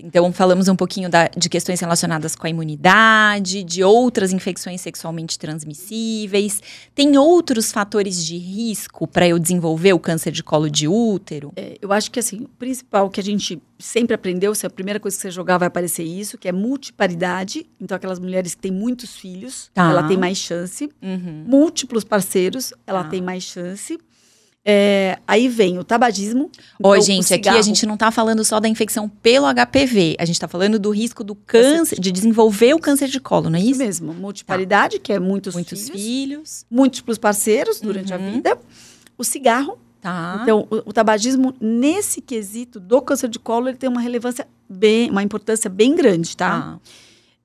[0.04, 5.38] Então, falamos um pouquinho da- de questões relacionadas com a imunidade, de outras infecções sexualmente
[5.38, 6.61] transmissíveis.
[6.94, 11.52] Tem outros fatores de risco para eu desenvolver o câncer de colo de útero?
[11.56, 14.98] É, eu acho que, assim, o principal que a gente sempre aprendeu, se a primeira
[14.98, 17.66] coisa que você jogar vai aparecer isso, que é multiparidade.
[17.80, 19.90] Então, aquelas mulheres que têm muitos filhos, Tá.
[19.90, 20.88] ela tem mais chance.
[21.02, 21.44] Uhum.
[21.46, 23.11] Múltiplos parceiros, ela Tá.
[23.11, 23.98] tem mais chance.
[24.68, 26.50] É, aí vem o tabagismo.
[26.83, 30.24] Ó, Então, gente, aqui a gente não tá falando só da infecção pelo HPV, a
[30.24, 33.62] gente tá falando do risco do câncer, de desenvolver o câncer de colo, não é
[33.62, 33.79] Isso isso?
[33.79, 36.66] mesmo, multiparidade, que é muitos, Muitos filhos, filhos.
[36.68, 38.33] múltiplos parceiros durante a Uhum.
[38.33, 38.59] vida.
[39.16, 40.40] O cigarro, Tá.
[40.42, 45.11] Então, o, o tabagismo, nesse quesito do câncer de colo, ele tem uma relevância bem,
[45.11, 46.61] uma importância bem grande, tá?
[46.61, 46.81] tá.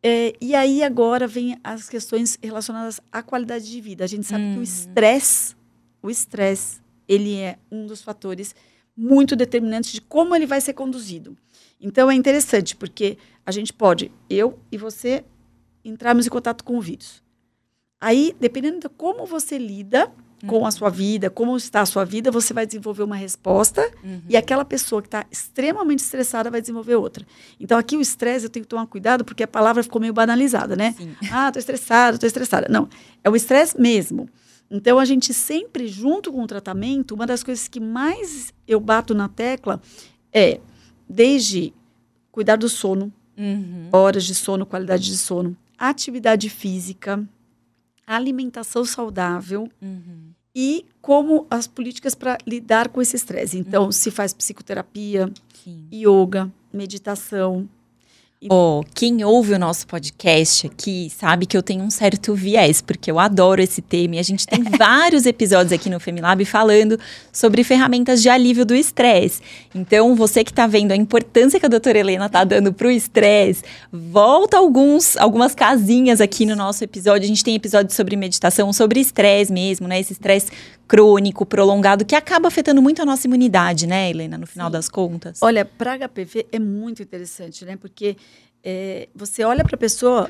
[0.03, 4.03] É, e aí agora vem as questões relacionadas à qualidade de vida.
[4.03, 4.59] A gente sabe que Uhum.
[4.59, 5.55] o estresse,
[6.03, 6.80] o estresse,
[7.13, 8.55] ele é um dos fatores
[8.95, 11.35] muito determinantes de como ele vai ser conduzido.
[11.79, 15.23] Então é interessante porque a gente pode, eu e você,
[15.83, 17.21] entrarmos em contato com o vírus.
[17.99, 20.11] Aí, dependendo de como você lida
[20.47, 24.21] com a sua vida, como está a sua vida, você vai desenvolver uma resposta Uhum.
[24.27, 27.25] e aquela pessoa que está extremamente estressada vai desenvolver outra.
[27.59, 30.75] Então, aqui o estresse eu tenho que tomar cuidado porque a palavra ficou meio banalizada,
[30.75, 30.95] né?
[30.97, 31.15] Sim.
[31.31, 32.67] Ah, tô estressada, tô estressada.
[32.69, 32.87] Não,
[33.23, 34.27] é o estresse mesmo.
[34.71, 39.13] Então, a gente sempre, junto com o tratamento, uma das coisas que mais eu bato
[39.13, 39.81] na tecla
[40.33, 40.61] é,
[41.09, 41.73] desde
[42.31, 43.89] cuidar do sono, Uhum.
[43.91, 47.27] horas de sono, qualidade de sono, atividade física,
[48.05, 50.31] alimentação saudável Uhum.
[50.55, 53.57] e como as políticas para lidar com esse estresse.
[53.57, 55.31] Então, se faz psicoterapia,
[55.63, 55.87] Sim.
[55.91, 57.67] yoga, meditação.
[58.49, 63.11] Ó, quem ouve o nosso podcast aqui sabe que eu tenho um certo viés, porque
[63.11, 66.99] eu adoro esse tema e a gente tem vários episódios aqui no Femilab falando
[67.31, 69.43] sobre ferramentas de alívio do estresse.
[69.75, 73.63] Então, você que tá vendo a importância que a doutora Helena tá dando pro estresse,
[73.93, 77.25] volta alguns, algumas casinhas aqui no nosso episódio.
[77.25, 79.99] A gente tem episódios sobre meditação, sobre estresse mesmo, né?
[79.99, 80.51] Esse estresse
[80.91, 84.73] crônico, prolongado, que acaba afetando muito a nossa imunidade, né, Helena, no final Sim.
[84.73, 85.39] das contas.
[85.41, 87.77] Olha, para HPV é muito interessante, né?
[87.77, 88.17] Porque
[88.61, 90.29] é, você olha para a pessoa,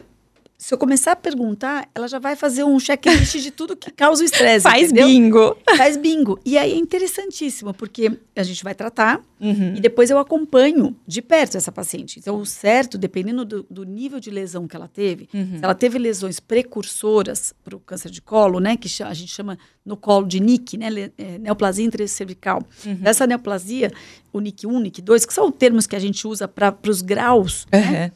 [0.64, 4.22] se eu começar a perguntar, ela já vai fazer um checklist de tudo que causa
[4.22, 4.62] o estresse.
[4.70, 5.08] Faz entendeu?
[5.08, 5.58] bingo.
[5.76, 6.40] Faz bingo.
[6.46, 9.74] E aí é interessantíssimo, porque a gente vai tratar Uhum.
[9.76, 12.20] e depois eu acompanho de perto essa paciente.
[12.20, 15.58] Então, o certo, dependendo do, do nível de lesão que ela teve, Uhum.
[15.58, 19.58] se ela teve lesões precursoras para o câncer de colo, né, que a gente chama
[19.84, 22.62] no colo de NIC, né, é, neoplasia intracervical.
[22.86, 22.94] Uhum.
[22.96, 23.92] Dessa neoplasia,
[24.32, 27.66] o NIC 1, NIC 2, que são termos que a gente usa para os graus,
[27.72, 28.12] né.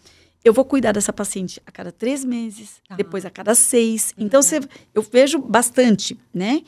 [0.45, 2.95] Eu vou cuidar dessa paciente a cada três meses, Tá.
[2.95, 4.13] depois a cada seis.
[4.17, 4.59] Então, você,
[4.93, 6.61] eu vejo bastante, né?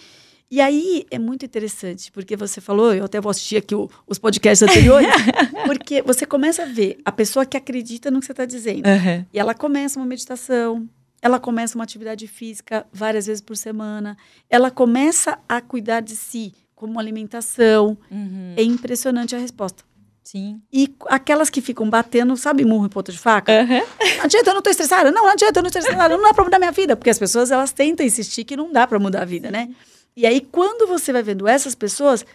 [0.49, 4.17] E aí é muito interessante, porque você falou, eu até vou assistir aqui o- os
[4.17, 5.07] podcasts anteriores,
[5.65, 8.87] porque você começa a ver a pessoa que acredita no que você está dizendo.
[8.87, 9.25] Uhum.
[9.33, 10.87] E ela começa uma meditação,
[11.21, 14.17] ela começa uma atividade física várias vezes por semana,
[14.49, 17.97] ela começa a cuidar de si, como alimentação.
[18.09, 18.53] Uhum.
[18.55, 19.83] É impressionante a resposta.
[20.27, 20.61] Sim.
[20.73, 23.51] E aquelas que ficam batendo, sabe, murro em ponta de faca?
[23.51, 24.17] Uhum.
[24.17, 25.09] Não adianta, eu não tô estressada.
[25.09, 26.17] Não, não adianta, eu não tô estressada.
[26.17, 26.97] Não dá pra mudar minha vida.
[26.97, 29.73] Porque as pessoas, elas tentam insistir que não dá pra mudar a vida, né?
[30.15, 32.25] E aí, quando você vai vendo essas pessoas,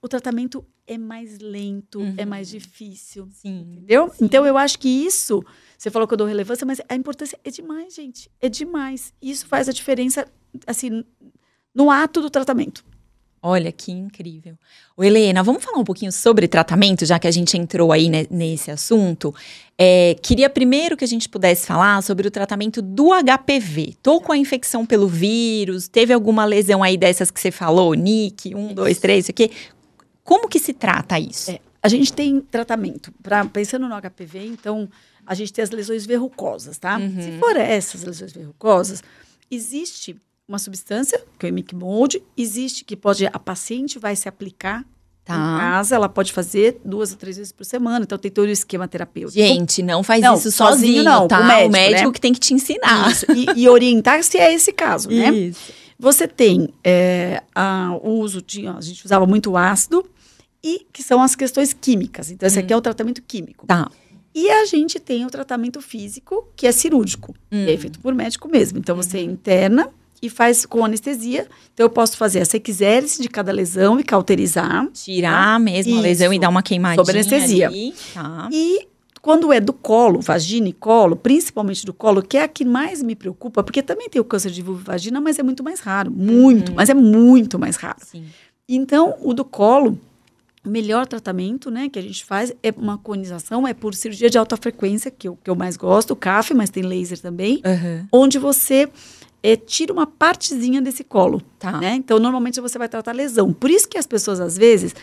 [0.00, 2.28] o tratamento é mais lento, é Uhum.
[2.30, 3.28] mais difícil.
[3.32, 3.66] Sim.
[3.72, 4.10] Entendeu?
[4.20, 5.44] Então, eu acho que isso,
[5.76, 8.30] você falou que eu dou relevância, mas a importância é demais, gente.
[8.40, 9.12] É demais.
[9.20, 10.26] Isso faz a diferença,
[10.66, 11.04] assim,
[11.74, 12.82] no ato do tratamento.
[13.48, 14.58] Olha que incrível.
[14.96, 18.26] Ô, Helena, vamos falar um pouquinho sobre tratamento, já que a gente entrou aí ne-
[18.28, 19.32] nesse assunto.
[19.78, 23.94] É, queria primeiro que a gente pudesse falar sobre o tratamento do HPV.
[24.02, 28.52] Tô com a infecção pelo vírus, teve alguma lesão aí dessas que você falou, NIC,
[28.52, 29.52] um, dois, três, isso aqui.
[30.24, 31.52] Como que se trata isso?
[31.52, 33.12] É, a gente tem tratamento.
[33.22, 34.88] Pra, pensando no HPV, então,
[35.24, 36.98] a gente tem as lesões verrucosas, tá?
[36.98, 37.22] Uhum.
[37.22, 39.04] Se for essas lesões verrucosas,
[39.48, 40.16] existe
[40.48, 44.84] uma substância, que é o Imicmold, existe que pode, a paciente vai se aplicar
[45.24, 45.34] Tá.
[45.34, 48.50] em casa, ela pode fazer duas ou três vezes por semana, então tem todo o
[48.50, 49.32] esquema terapêutico.
[49.32, 51.38] Gente, não faz Não, isso sozinho sozinho, não, tá?
[51.38, 52.12] com o médico, né?
[52.12, 53.10] que tem que te ensinar.
[53.10, 55.30] Isso, e, e orientar se é esse caso, né?
[55.34, 55.72] Isso.
[55.98, 60.08] Você tem é, a- o uso de, a gente usava muito ácido,
[60.62, 62.30] e que são as questões químicas.
[62.30, 63.66] Então, esse aqui é o tratamento químico.
[63.66, 63.90] Tá.
[64.32, 67.34] E a gente tem o tratamento físico, que é cirúrgico.
[67.50, 67.64] Hum.
[67.66, 68.78] E é feito por médico mesmo.
[68.78, 69.90] Então, você interna
[70.28, 71.46] faz com anestesia.
[71.72, 74.88] Então, eu posso fazer a sequizérese de cada lesão e cauterizar.
[74.92, 76.40] Tirar mesmo a lesão e Isso.
[76.40, 77.70] dar uma queimadinha Sob anestesia.
[78.14, 78.48] Tá.
[78.52, 78.86] E
[79.26, 83.02] quando é do colo, vagina e colo, principalmente do colo, que é a que mais
[83.02, 85.80] me preocupa, porque também tem o câncer de vulva e vagina, mas é muito mais
[85.80, 86.12] raro.
[86.12, 87.98] Muito, mas é muito mais raro.
[88.00, 88.24] Sim.
[88.68, 89.98] Então, o do colo,
[90.64, 94.38] o melhor tratamento, né, que a gente faz é uma conização, é por cirurgia de
[94.38, 98.08] alta frequência, que eu, que eu mais gosto, o CAF, mas tem laser também, Aham.
[98.12, 98.88] onde você
[99.52, 101.78] eh, tira uma partezinha desse colo, Tá.
[101.80, 101.94] né?
[101.94, 103.52] Então, normalmente você vai tratar lesão.
[103.52, 104.94] Por isso que as pessoas, às vezes,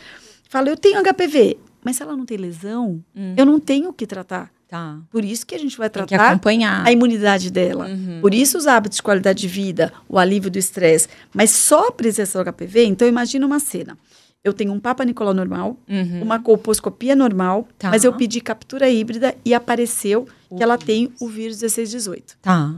[0.50, 3.34] falam, eu tenho HPV, mas se ela não tem lesão, Hum.
[3.38, 4.52] eu não tenho o que tratar.
[4.68, 4.98] Tá.
[5.12, 6.84] Por isso que a gente vai tratar acompanhar.
[6.88, 7.86] a imunidade dela.
[7.88, 8.20] Uhum.
[8.22, 11.08] Por isso os hábitos de qualidade de vida, o alívio do estresse.
[11.32, 13.96] Mas só a presença do HPV, então imagina uma cena.
[14.44, 16.24] Eu tenho um Papa Nicolau normal, Uhum.
[16.24, 17.92] uma colposcopia normal, Tá.
[17.92, 20.28] mas eu pedi captura híbrida e apareceu
[20.58, 22.36] que ela tem o vírus 1618.
[22.42, 22.74] Tá.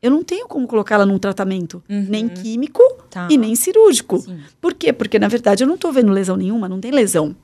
[0.00, 2.06] Eu não tenho como colocá-la num tratamento, Uhum.
[2.08, 3.26] nem químico Tá.
[3.30, 4.18] e nem cirúrgico.
[4.20, 4.38] Sim.
[4.60, 4.92] Por quê?
[4.92, 7.34] Porque, na verdade, eu não estou vendo lesão nenhuma, não tem lesão.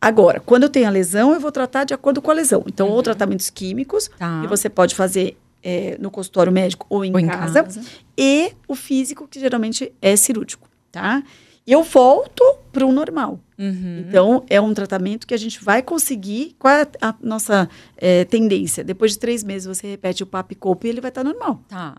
[0.00, 2.64] Agora, quando eu tenho a lesão, eu vou tratar de acordo com a lesão.
[2.66, 4.12] Então, ou tratamentos químicos, Uhum.
[4.18, 4.40] Tá.
[4.42, 7.80] que você pode fazer é, no consultório médico ou em, Ou em casa, casa.
[8.18, 11.22] e o físico, que geralmente é cirúrgico, tá?
[11.64, 13.38] E eu volto para o normal.
[13.62, 14.04] Uhum.
[14.08, 16.56] Então, é um tratamento que a gente vai conseguir.
[16.58, 18.82] Qual é a nossa é, tendência?
[18.82, 21.62] Depois de três meses, você repete o papo e copo e ele vai estar normal.
[21.68, 21.94] Tá.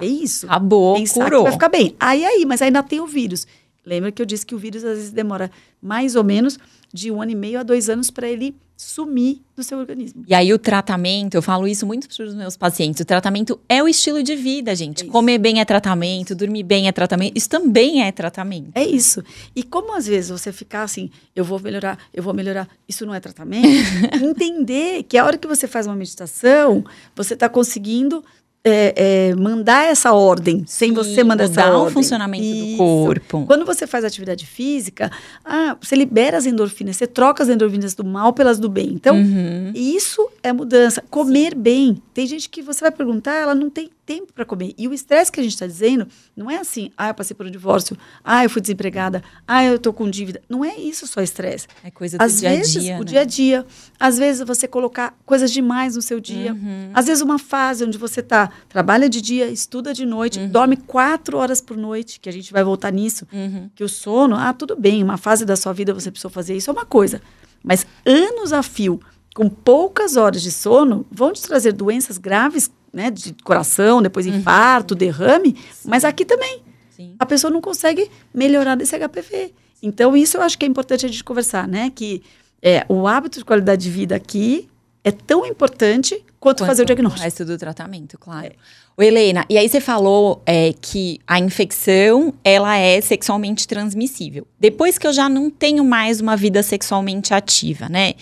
[0.00, 0.46] É isso.
[0.46, 1.42] Acabou, Pensar curou.
[1.42, 1.94] vai ficar bem.
[2.00, 3.46] Aí, aí, mas ainda tem o vírus.
[3.84, 6.58] Lembra que eu disse que o vírus às vezes demora mais ou menos
[6.92, 10.22] de um ano e meio a dois anos para ele sumir do seu organismo.
[10.28, 13.82] E aí o tratamento, eu falo isso muito para os meus pacientes, o tratamento é
[13.82, 15.04] o estilo de vida, gente.
[15.04, 15.06] É.
[15.08, 18.70] Comer bem é tratamento, dormir bem é tratamento, isso também é tratamento.
[18.74, 19.24] É isso.
[19.54, 23.14] E como às vezes você ficar assim, eu vou melhorar, eu vou melhorar, isso não
[23.14, 23.66] é tratamento,
[24.22, 26.84] entender que a hora que você faz uma meditação,
[27.14, 28.22] você está conseguindo
[28.68, 31.86] é, é, mandar essa ordem, sem você mandar essa ordem.
[31.86, 32.72] o funcionamento Isso.
[32.72, 33.44] do corpo.
[33.46, 35.08] Quando você faz atividade física,
[35.44, 38.88] ah, você libera as endorfinas, você troca as endorfinas do mal pelas do bem.
[38.92, 39.70] Então, Uhum.
[39.72, 41.02] isso é mudança.
[41.10, 42.00] Comer bem.
[42.14, 44.72] Tem gente que você vai perguntar, ela não tem tempo para comer.
[44.78, 46.06] E o estresse que a gente está dizendo
[46.36, 49.78] não é assim, ah, eu passei por um divórcio, ah, eu fui desempregada, ah, eu
[49.78, 50.40] tô com dívida.
[50.48, 51.66] Não é isso só estresse.
[51.82, 52.94] É coisa do Às dia a vezes, dia.
[52.96, 53.04] o né?
[53.04, 53.66] dia a dia.
[53.98, 56.52] Às vezes, você colocar coisas demais no seu dia.
[56.52, 56.90] Uhum.
[56.94, 61.38] Às vezes, uma fase onde você tá, trabalha de dia, estuda de noite, dorme quatro
[61.38, 63.26] horas por noite, que a gente vai voltar nisso.
[63.32, 63.68] Uhum.
[63.74, 66.70] Que o sono, ah, tudo bem, uma fase da sua vida você precisou fazer isso,
[66.70, 67.20] é uma coisa.
[67.64, 69.00] Mas anos a fio,
[69.36, 73.10] com poucas horas de sono, vão te trazer doenças graves, né?
[73.10, 75.54] De coração, depois infarto, derrame.
[75.84, 77.14] Mas aqui também Sim.
[77.18, 79.52] a pessoa não consegue melhorar desse HPV.
[79.82, 81.92] Então, isso eu acho que é importante a gente conversar, né?
[81.94, 82.22] Que
[82.62, 84.70] é, o hábito de qualidade de vida aqui
[85.04, 87.22] é tão importante quanto, Quanto fazer o O diagnóstico.
[87.22, 88.54] resto do tratamento, claro.
[88.96, 94.46] Ô, Helena, e aí você falou é, que a infecção, ela é sexualmente transmissível.
[94.58, 98.14] Depois que eu já não tenho mais uma vida sexualmente ativa, né?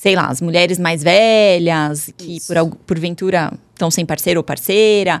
[0.00, 2.54] Sei lá, as mulheres mais velhas, que Isso.
[2.54, 5.20] por, porventura estão sem parceiro ou parceira,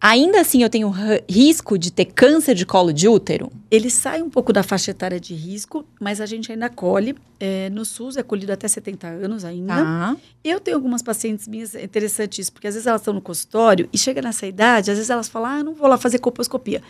[0.00, 3.50] ainda assim eu tenho ri- risco de ter câncer de colo de útero?
[3.68, 7.16] Ele sai um pouco da faixa etária de risco, mas a gente ainda colhe.
[7.40, 9.74] É, no SUS é colhido até 70 anos ainda.
[9.74, 10.16] Tá.
[10.44, 13.88] Eu tenho algumas pacientes minhas, é interessante isso, porque às vezes elas estão no consultório
[13.92, 16.80] e chega nessa idade, às vezes elas falam, ah, não vou lá fazer colposcopia.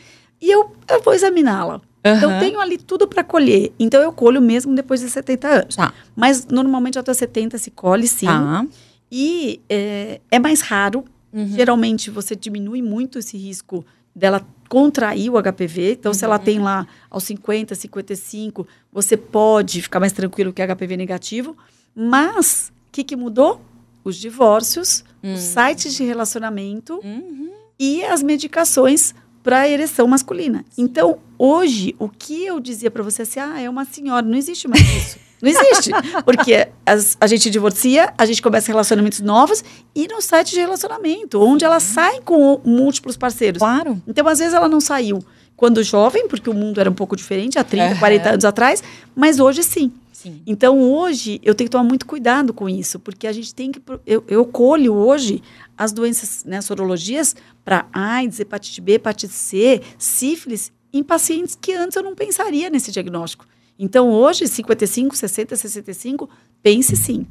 [0.40, 1.80] E eu, eu vou examiná-la.
[2.00, 2.34] Então, Aham.
[2.34, 3.72] eu tenho ali tudo para colher.
[3.78, 5.76] Então, eu colho mesmo depois de 70 anos.
[5.76, 5.92] Tá.
[6.14, 8.26] Mas, normalmente, até 70 se colhe, sim.
[8.26, 8.66] Tá.
[9.10, 11.04] E é, é mais raro.
[11.32, 11.48] Uhum.
[11.48, 15.92] Geralmente, você diminui muito esse risco dela contrair o HPV.
[15.92, 16.44] Então, se ela Uhum.
[16.44, 21.56] tem lá aos 50, 55, você pode ficar mais tranquilo que HPV negativo.
[21.94, 23.60] Mas, o que, que mudou?
[24.04, 27.50] Os divórcios, os sites de relacionamento Uhum.
[27.78, 30.64] e as medicações para ereção masculina.
[30.76, 34.66] Então, hoje, o que eu dizia para você assim, ah, é uma senhora, não existe
[34.66, 35.18] mais isso.
[35.42, 35.90] Não existe.
[36.24, 39.62] Porque as- a gente divorcia, a gente começa relacionamentos novos
[39.94, 43.58] e no site de relacionamento, onde elas saem com múltiplos parceiros.
[43.58, 44.02] Claro.
[44.08, 45.22] Então, às vezes, ela não saiu
[45.54, 47.98] quando jovem, porque o mundo era um pouco diferente, há 30, Aham.
[47.98, 48.82] 40 anos atrás,
[49.14, 49.92] mas hoje sim.
[50.10, 50.40] Sim.
[50.46, 53.80] Então, hoje, eu tenho que tomar muito cuidado com isso, porque a gente tem que.
[54.06, 55.42] Eu, eu colho hoje
[55.76, 57.34] as doenças, né, sorologias,
[57.64, 62.92] para AIDS, hepatite B, hepatite C, sífilis, em pacientes que antes eu não pensaria nesse
[62.92, 63.46] diagnóstico.
[63.78, 66.30] Então, hoje, 55, 60, 65,
[66.62, 67.26] pense sim.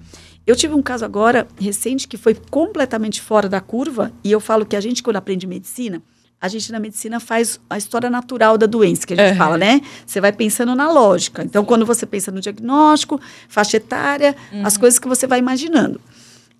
[0.45, 4.65] Eu tive um caso agora, recente, que foi completamente fora da curva, e eu falo
[4.65, 6.01] que a gente, quando aprende medicina,
[6.41, 9.37] a gente na medicina faz a história natural da doença, que a gente Aham.
[9.37, 9.79] fala, né?
[10.05, 11.41] Você vai pensando na lógica.
[11.41, 16.01] Então, quando você pensa no diagnóstico, faixa etária, as coisas que você vai imaginando.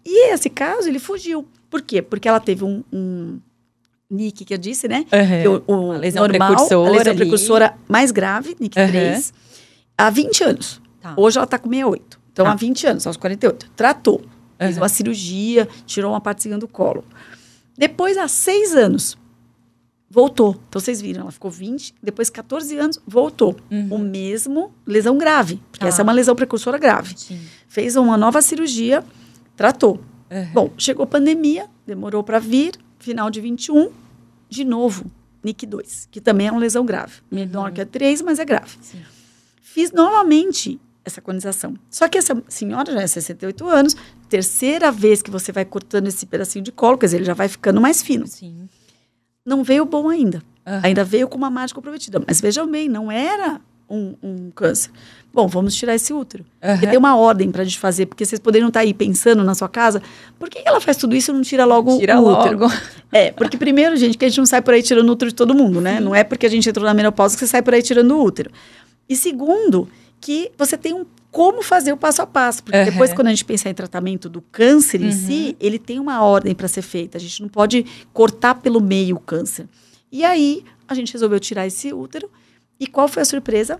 [0.05, 1.47] E esse caso, ele fugiu.
[1.69, 2.01] Por quê?
[2.01, 3.39] Porque ela teve um, um
[4.09, 5.05] NIC, que eu disse, né?
[5.11, 5.41] Aham.
[5.41, 7.17] Que o, o lesão normal, precursora a lesão ali.
[7.19, 8.87] precursora mais grave, NIC Aham.
[8.91, 9.33] 3,
[9.97, 10.81] há 20 anos.
[11.01, 11.13] Tá.
[11.17, 12.19] Hoje ela está com 68.
[12.31, 12.51] Então, Tá.
[12.51, 13.69] há 20 anos, aos 48.
[13.75, 14.21] Tratou.
[14.57, 14.81] Fez Aham.
[14.83, 17.03] uma cirurgia, tirou uma partezinha do colo.
[17.77, 19.17] Depois, há seis anos,
[20.09, 20.51] voltou.
[20.69, 23.55] Então, vocês viram, ela ficou 20, depois 14 anos, voltou.
[23.89, 25.89] O mesmo lesão grave, porque Uhum.
[25.89, 25.93] Tá.
[25.93, 27.13] essa é uma lesão precursora grave.
[27.17, 27.39] Sim.
[27.67, 29.03] Fez uma nova cirurgia,
[29.55, 29.99] tratou.
[30.31, 30.49] Aham.
[30.53, 33.91] Bom, chegou a pandemia, demorou para vir, final de 21,
[34.49, 35.05] de novo,
[35.43, 37.21] NIC 2, que também é uma lesão grave.
[37.29, 38.77] Menor que a 3, mas é grave.
[38.81, 39.01] Sim.
[39.61, 41.75] Fiz novamente essa conização.
[41.89, 43.95] Só que essa senhora já é 68 anos,
[44.29, 47.47] terceira vez que você vai cortando esse pedacinho de colo, quer dizer, ele já vai
[47.47, 48.25] ficando mais fino.
[48.27, 48.69] Sim.
[49.45, 50.41] Não veio bom ainda.
[50.65, 50.81] Aham.
[50.83, 52.23] Ainda veio com uma margem comprometida.
[52.25, 53.59] Mas vejam bem, não era
[53.93, 54.91] um, um câncer.
[55.33, 56.45] Bom, vamos tirar esse útero.
[56.59, 56.89] Porque Aham.
[56.89, 59.67] tem uma ordem para a gente fazer, porque vocês poderiam estar aí pensando na sua
[59.67, 60.01] casa,
[60.37, 62.59] por que ela faz tudo isso e não tira logo Tira o útero?
[62.59, 62.73] logo.
[63.11, 65.35] É, porque primeiro, gente, que a gente não sai por aí tirando o útero de
[65.35, 65.99] todo mundo, né?
[65.99, 68.23] Não é porque a gente entrou na menopausa que você sai por aí tirando o
[68.23, 68.51] útero.
[69.07, 69.87] E segundo,
[70.19, 72.63] que você tem um como fazer o passo a passo.
[72.63, 72.91] Porque Aham.
[72.91, 76.53] depois, quando a gente pensa em tratamento do câncer em si, ele tem uma ordem
[76.53, 77.17] para ser feita.
[77.17, 79.67] A gente não pode cortar pelo meio o câncer.
[80.11, 82.29] E aí, a gente resolveu tirar esse útero.
[82.79, 83.79] E qual foi a surpresa?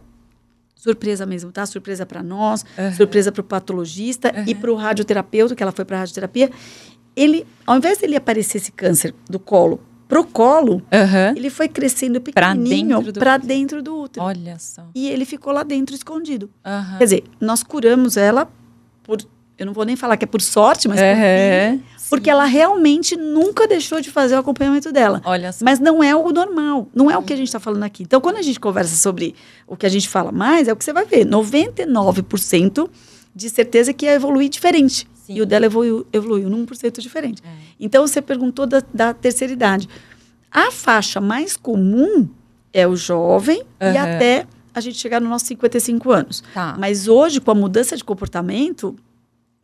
[0.76, 1.66] Surpresa mesmo, tá?
[1.66, 2.94] Surpresa para nós, Aham.
[2.94, 6.52] surpresa para o patologista e para o radioterapeuta, que ela foi para radioterapia.
[7.16, 11.34] Ele, ao invés dele aparecer esse câncer do colo pro colo, Aham.
[11.36, 14.26] ele foi crescendo pequenininho dentro para dentro do útero.
[14.26, 14.88] Olha só.
[14.94, 16.50] E ele ficou lá dentro escondido.
[16.98, 18.48] Quer dizer, nós curamos ela
[19.04, 19.18] por.
[19.58, 21.06] Eu não vou nem falar que é por sorte, mas por
[21.78, 25.20] fim, porque ela realmente nunca deixou de fazer o acompanhamento dela.
[25.26, 25.66] Olha só.
[25.66, 28.04] Mas não é o normal, não é o que a gente está falando aqui.
[28.04, 29.34] Então, quando a gente conversa sobre
[29.66, 32.88] o que a gente fala mais, é o que você vai ver: 99%
[33.36, 35.08] de certeza que ia evoluir diferente.
[35.26, 35.38] Sim.
[35.38, 37.42] E o dela evoluiu, evoluiu num por cento diferente.
[37.44, 37.50] É.
[37.80, 39.90] Então, você perguntou da, da terceira idade.
[40.52, 42.30] A faixa mais comum
[42.72, 44.16] é o jovem e Aham.
[44.16, 46.44] até a gente chegar nos nossos 55 anos.
[46.54, 46.76] Tá.
[46.78, 48.96] Mas hoje, com a mudança de comportamento,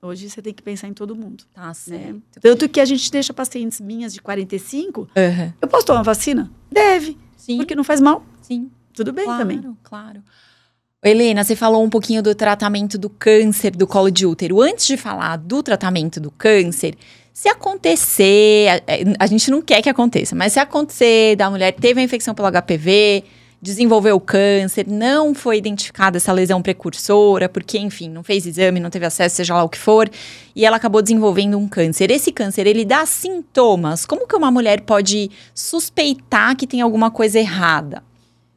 [0.02, 1.44] hoje você tem que pensar em todo mundo.
[1.54, 1.74] Tá Né?
[1.74, 2.40] certo.
[2.42, 5.54] Tanto que a gente deixa pacientes minhas de 45, Aham.
[5.62, 6.50] eu posso tomar vacina?
[6.72, 7.58] Deve, Sim.
[7.58, 8.24] porque não faz mal.
[8.42, 8.70] Sim.
[8.94, 9.78] Tudo bem claro, também.
[9.84, 10.22] Claro.
[11.04, 14.62] Helena, você falou um pouquinho do tratamento do câncer do colo de útero.
[14.62, 16.96] Antes de falar do tratamento do câncer,
[17.34, 22.02] se acontecer, a, a gente não quer que aconteça, mas se acontecer da mulher teve
[22.02, 23.24] a infecção pelo HPV,
[23.62, 29.06] desenvolveu câncer, não foi identificada essa lesão precursora, porque, enfim, não fez exame, não teve
[29.06, 30.10] acesso, seja lá o que for,
[30.56, 32.10] e ela acabou desenvolvendo um câncer.
[32.10, 34.06] Esse câncer, ele dá sintomas?
[34.06, 38.04] Como que uma mulher pode suspeitar que tem alguma coisa errada?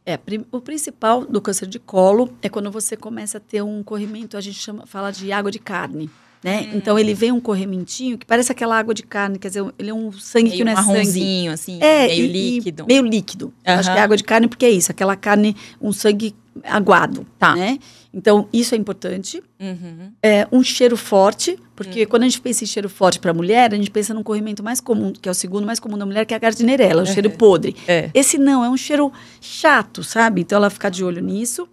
[0.05, 0.19] É,
[0.51, 4.41] o principal do câncer de colo é quando você começa a ter um corrimento, a
[4.41, 6.11] gente chama, fala de água de carne,
[6.43, 6.63] né?
[6.73, 6.77] Hum.
[6.77, 9.95] Então ele vem um corrimentinho que parece aquela água de carne, quer dizer, ele é
[9.95, 11.49] um sangue que Meio não é sangue.
[11.49, 12.85] assim, É, meio e- líquido.
[12.87, 13.53] meio líquido.
[13.67, 13.79] Aham.
[13.79, 17.55] Acho que é água de carne porque é isso, aquela carne, um sangue aguado, Tá.
[17.57, 17.79] né?
[18.15, 19.43] Então, isso é importante.
[19.59, 20.13] Uhum.
[20.23, 23.73] É, um cheiro forte, porque quando a gente pensa em cheiro forte para a mulher,
[23.73, 26.27] a gente pensa num corrimento mais comum, que é o segundo mais comum da mulher,
[26.27, 27.75] que é a gardnerella, o cheiro podre.
[27.89, 28.11] É.
[28.13, 30.43] Esse não, é um cheiro chato, sabe?
[30.43, 31.67] Então ela fica de olho nisso.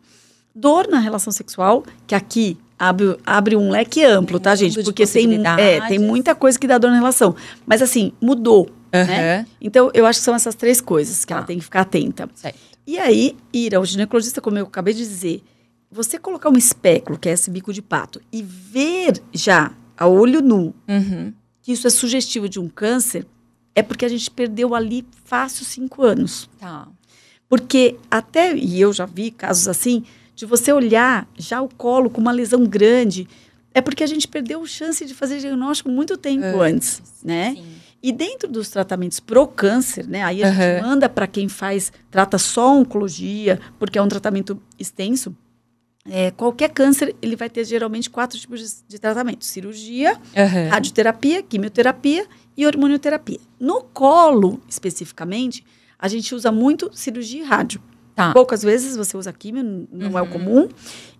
[0.55, 4.81] Dor na relação sexual, que aqui abre, abre um leque amplo, tá, gente?
[4.83, 7.35] Porque tem, é, tem muita coisa que dá dor na relação.
[7.67, 9.39] Mas assim, mudou, né?
[9.41, 9.45] Aham.
[9.61, 11.37] Então eu acho que são essas três coisas que Tá.
[11.39, 12.29] ela tem que ficar atenta.
[12.33, 12.57] Certo.
[12.87, 15.43] E aí, ir ao ginecologista, como eu acabei de dizer,
[15.91, 20.41] você colocar um espéculo, que é esse bico de pato, e ver já, a olho
[20.41, 21.31] nu, Uhum.
[21.61, 23.27] que isso é sugestivo de um câncer,
[23.75, 26.49] é porque a gente perdeu ali fácil cinco anos.
[26.59, 26.87] Tá.
[27.47, 30.03] Porque até, e eu já vi casos assim,
[30.39, 33.27] de você olhar já o colo com uma lesão grande,
[33.73, 37.55] é porque a gente perdeu chance de fazer diagnóstico muito tempo antes, né?
[37.57, 37.65] Sim.
[38.01, 40.23] E dentro dos tratamentos pro câncer, né?
[40.23, 40.87] Aí a gente Aham.
[40.87, 45.35] manda para quem faz, trata só oncologia, porque é um tratamento extenso.
[46.09, 50.69] É, qualquer câncer, ele vai ter geralmente quatro tipos de, de tratamento: cirurgia, Aham.
[50.69, 52.25] radioterapia, quimioterapia
[52.55, 53.41] e hormonioterapia.
[53.59, 55.65] No colo, especificamente,
[55.99, 57.81] a gente usa muito cirurgia e rádio.
[58.19, 58.33] Tá.
[58.33, 60.31] Poucas vezes você usa químio, não é o Uhum.
[60.31, 60.69] comum,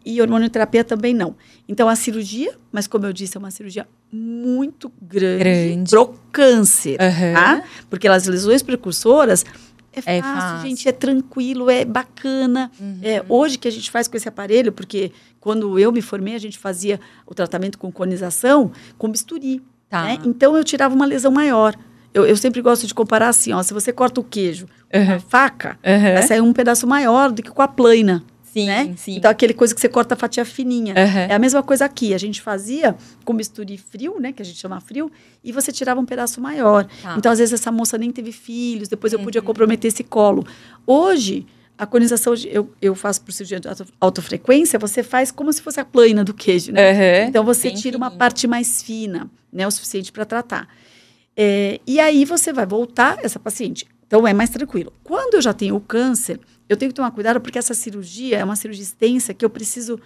[0.05, 1.35] e hormonioterapia também não.
[1.67, 5.89] Então, a cirurgia, mas como eu disse, é uma cirurgia muito grande, Grande.
[5.91, 7.33] pro câncer, Aham.
[7.33, 7.63] tá?
[7.89, 9.45] Porque as lesões precursoras
[9.93, 10.67] é fácil, É fácil.
[10.69, 12.69] gente, é tranquilo, é bacana.
[12.79, 12.99] Uhum.
[13.01, 16.39] É, hoje que a gente faz com esse aparelho, porque quando eu me formei, a
[16.39, 19.61] gente fazia o tratamento com conização com bisturi.
[19.89, 20.03] Tá.
[20.03, 20.19] né?
[20.23, 21.75] Então eu tirava uma lesão maior.
[22.13, 25.13] Eu, eu sempre gosto de comparar assim, ó, se você corta o queijo Aham.
[25.13, 26.13] uma faca, Aham.
[26.13, 28.93] vai sair um pedaço maior do que com a plana, Sim, né?
[28.97, 29.15] sim.
[29.15, 30.93] Então aquele coisa que você corta a fatia fininha.
[30.97, 31.19] Aham.
[31.29, 34.57] É a mesma coisa aqui, a gente fazia com bisturi frio, né, que a gente
[34.57, 35.11] chama frio,
[35.43, 36.87] e você tirava um pedaço maior.
[37.01, 37.15] Tá.
[37.17, 39.25] Então às vezes essa moça nem teve filhos, depois eu Uhum.
[39.25, 40.43] podia comprometer esse colo.
[40.87, 41.45] Hoje
[41.77, 45.61] a conização eu, eu faço por cirurgia de alta, alta frequência, você faz como se
[45.61, 46.89] fosse a plana do queijo, né?
[46.91, 47.29] Aham.
[47.29, 48.19] Então você tira uma fininho.
[48.19, 50.67] parte mais fina, né, o suficiente para tratar.
[51.37, 53.85] É, e aí você vai voltar essa paciente.
[54.09, 54.91] Então é mais tranquilo.
[55.03, 58.43] Quando eu já tenho o câncer, eu tenho que tomar cuidado porque essa cirurgia é
[58.43, 59.99] uma cirurgia extensa que eu preciso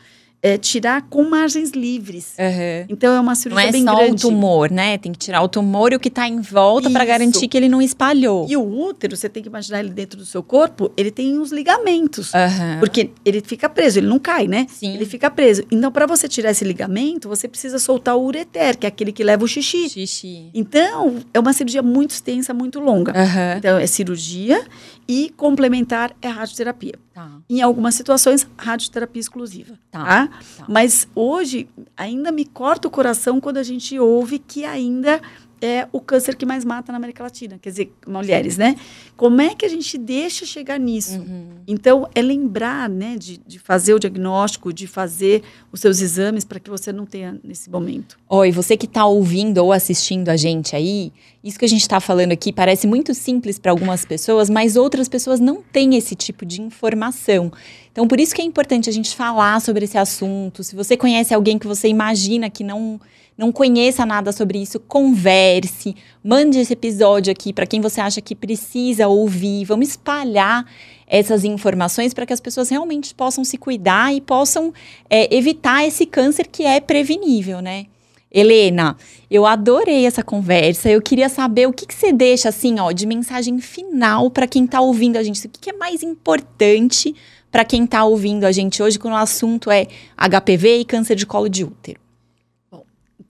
[0.44, 2.34] é, tirar com margens livres.
[2.38, 2.86] Aham.
[2.90, 4.26] Então é uma Não cirurgia é bem só grande.
[4.26, 4.98] o tumor, né?
[4.98, 7.06] Tem que tirar o tumor e o que tá em volta Isso.
[7.06, 8.46] garantir que ele não espalhou.
[8.50, 11.52] E o útero, você tem que imaginar ele dentro do seu corpo, ele tem uns
[11.54, 12.34] ligamentos.
[12.36, 12.78] Aham.
[12.80, 14.68] Porque ele fica preso, ele não cai, né?
[14.70, 14.94] Sim.
[14.96, 15.64] Ele fica preso.
[15.72, 19.24] Então, para você tirar esse ligamento, você precisa soltar o ureter, que é aquele que
[19.24, 19.88] leva o xixi.
[19.90, 20.50] Xixi.
[20.54, 23.14] Então, é uma cirurgia muito extensa, muito longa.
[23.18, 23.56] Aham.
[23.60, 24.62] Então, é cirurgia
[25.08, 26.94] e complementar é radioterapia.
[27.14, 27.30] Tá.
[27.48, 29.78] Em algumas situações, radioterapia exclusiva.
[29.92, 30.40] Tá, Tá.
[30.58, 30.66] tá.
[30.68, 35.22] Mas hoje, ainda me corta o coração quando a gente ouve que ainda
[35.64, 37.58] é o câncer que mais mata na América Latina.
[37.62, 38.76] Quer dizer, mulheres, né?
[39.16, 41.20] Como é que a gente deixa chegar nisso?
[41.20, 41.52] Uhum.
[41.66, 45.42] Então, é lembrar, né, de, de fazer o diagnóstico, de fazer
[45.72, 48.18] os seus exames para que você não tenha nesse momento.
[48.30, 52.00] Oi, você que tá ouvindo ou assistindo a gente aí, isso que a gente tá
[52.00, 56.46] falando aqui parece muito simples para algumas pessoas, mas outras pessoas não têm esse tipo
[56.46, 57.52] de informação.
[57.92, 60.64] Então, por isso que é importante a gente falar sobre esse assunto.
[60.64, 63.00] Se você conhece alguém que você imagina que não
[63.38, 68.36] não conheça nada sobre isso, converse, mande esse episódio aqui para quem você acha que
[68.36, 69.66] precisa ouvir.
[69.66, 70.66] Vamos espalhar
[71.08, 74.74] essas informações para que as pessoas realmente possam se cuidar e possam
[75.10, 77.88] é, evitar esse câncer que é prevenível, né?
[78.32, 78.98] Helena,
[79.30, 80.90] eu adorei essa conversa.
[80.90, 84.66] Eu queria saber o que, que você deixa, assim, ó, de mensagem final para quem
[84.66, 85.46] está ouvindo a gente.
[85.46, 87.14] O que, que é mais importante
[87.52, 89.86] para quem está ouvindo a gente hoje, quando o assunto é
[90.18, 92.03] HPV e câncer de colo de útero?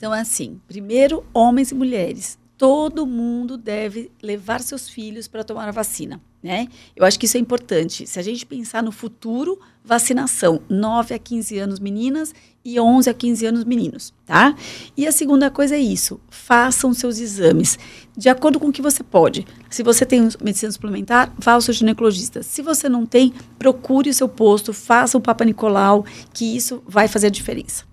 [0.03, 2.37] Então, é assim: primeiro, homens e mulheres.
[2.57, 6.67] Todo mundo deve levar seus filhos para tomar a vacina, né?
[6.93, 8.05] Eu acho que isso é importante.
[8.05, 12.35] Se a gente pensar no futuro, vacinação, 9 a 15 anos meninas
[12.65, 14.53] e 11 a 15 anos meninos, tá?
[14.97, 17.79] E a segunda coisa é isso: façam seus exames
[18.17, 19.47] de acordo com o que você pode.
[19.69, 22.43] Se você tem medicina suplementar, vá ao seu ginecologista.
[22.43, 27.07] Se você não tem, procure o seu posto, faça o Papa Nicolau, que isso vai
[27.07, 27.92] fazer a diferença.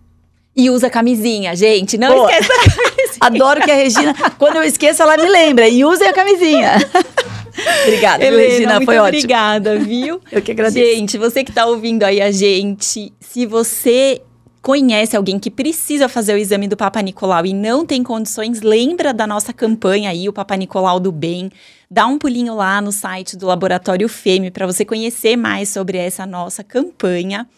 [0.56, 1.96] E usa camisinha, gente.
[1.96, 2.30] Não Boa.
[2.30, 3.18] esqueça da camisinha.
[3.20, 5.68] Adoro que a Regina, quando eu esqueço, ela me lembra.
[5.68, 6.72] E usem a camisinha.
[7.84, 8.72] Obrigada, Helena, Regina.
[8.74, 9.18] muito Foi ótimo.
[9.18, 10.20] obrigada, viu?
[10.32, 10.86] Eu que agradeço.
[10.86, 14.22] Gente, você que está ouvindo aí a gente, se você
[14.62, 19.12] conhece alguém que precisa fazer o exame do Papa Nicolau e não tem condições, lembra
[19.12, 21.50] da nossa campanha aí, o Papa Nicolau do Bem.
[21.90, 26.24] Dá um pulinho lá no site do Laboratório Fêmea para você conhecer mais sobre essa
[26.24, 27.48] nossa campanha.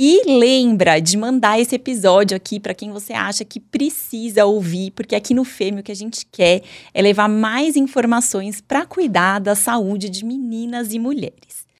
[0.00, 5.16] E lembra de mandar esse episódio aqui para quem você acha que precisa ouvir, porque
[5.16, 6.62] aqui no Fêmea o que a gente quer
[6.94, 11.67] é levar mais informações para cuidar da saúde de meninas e mulheres.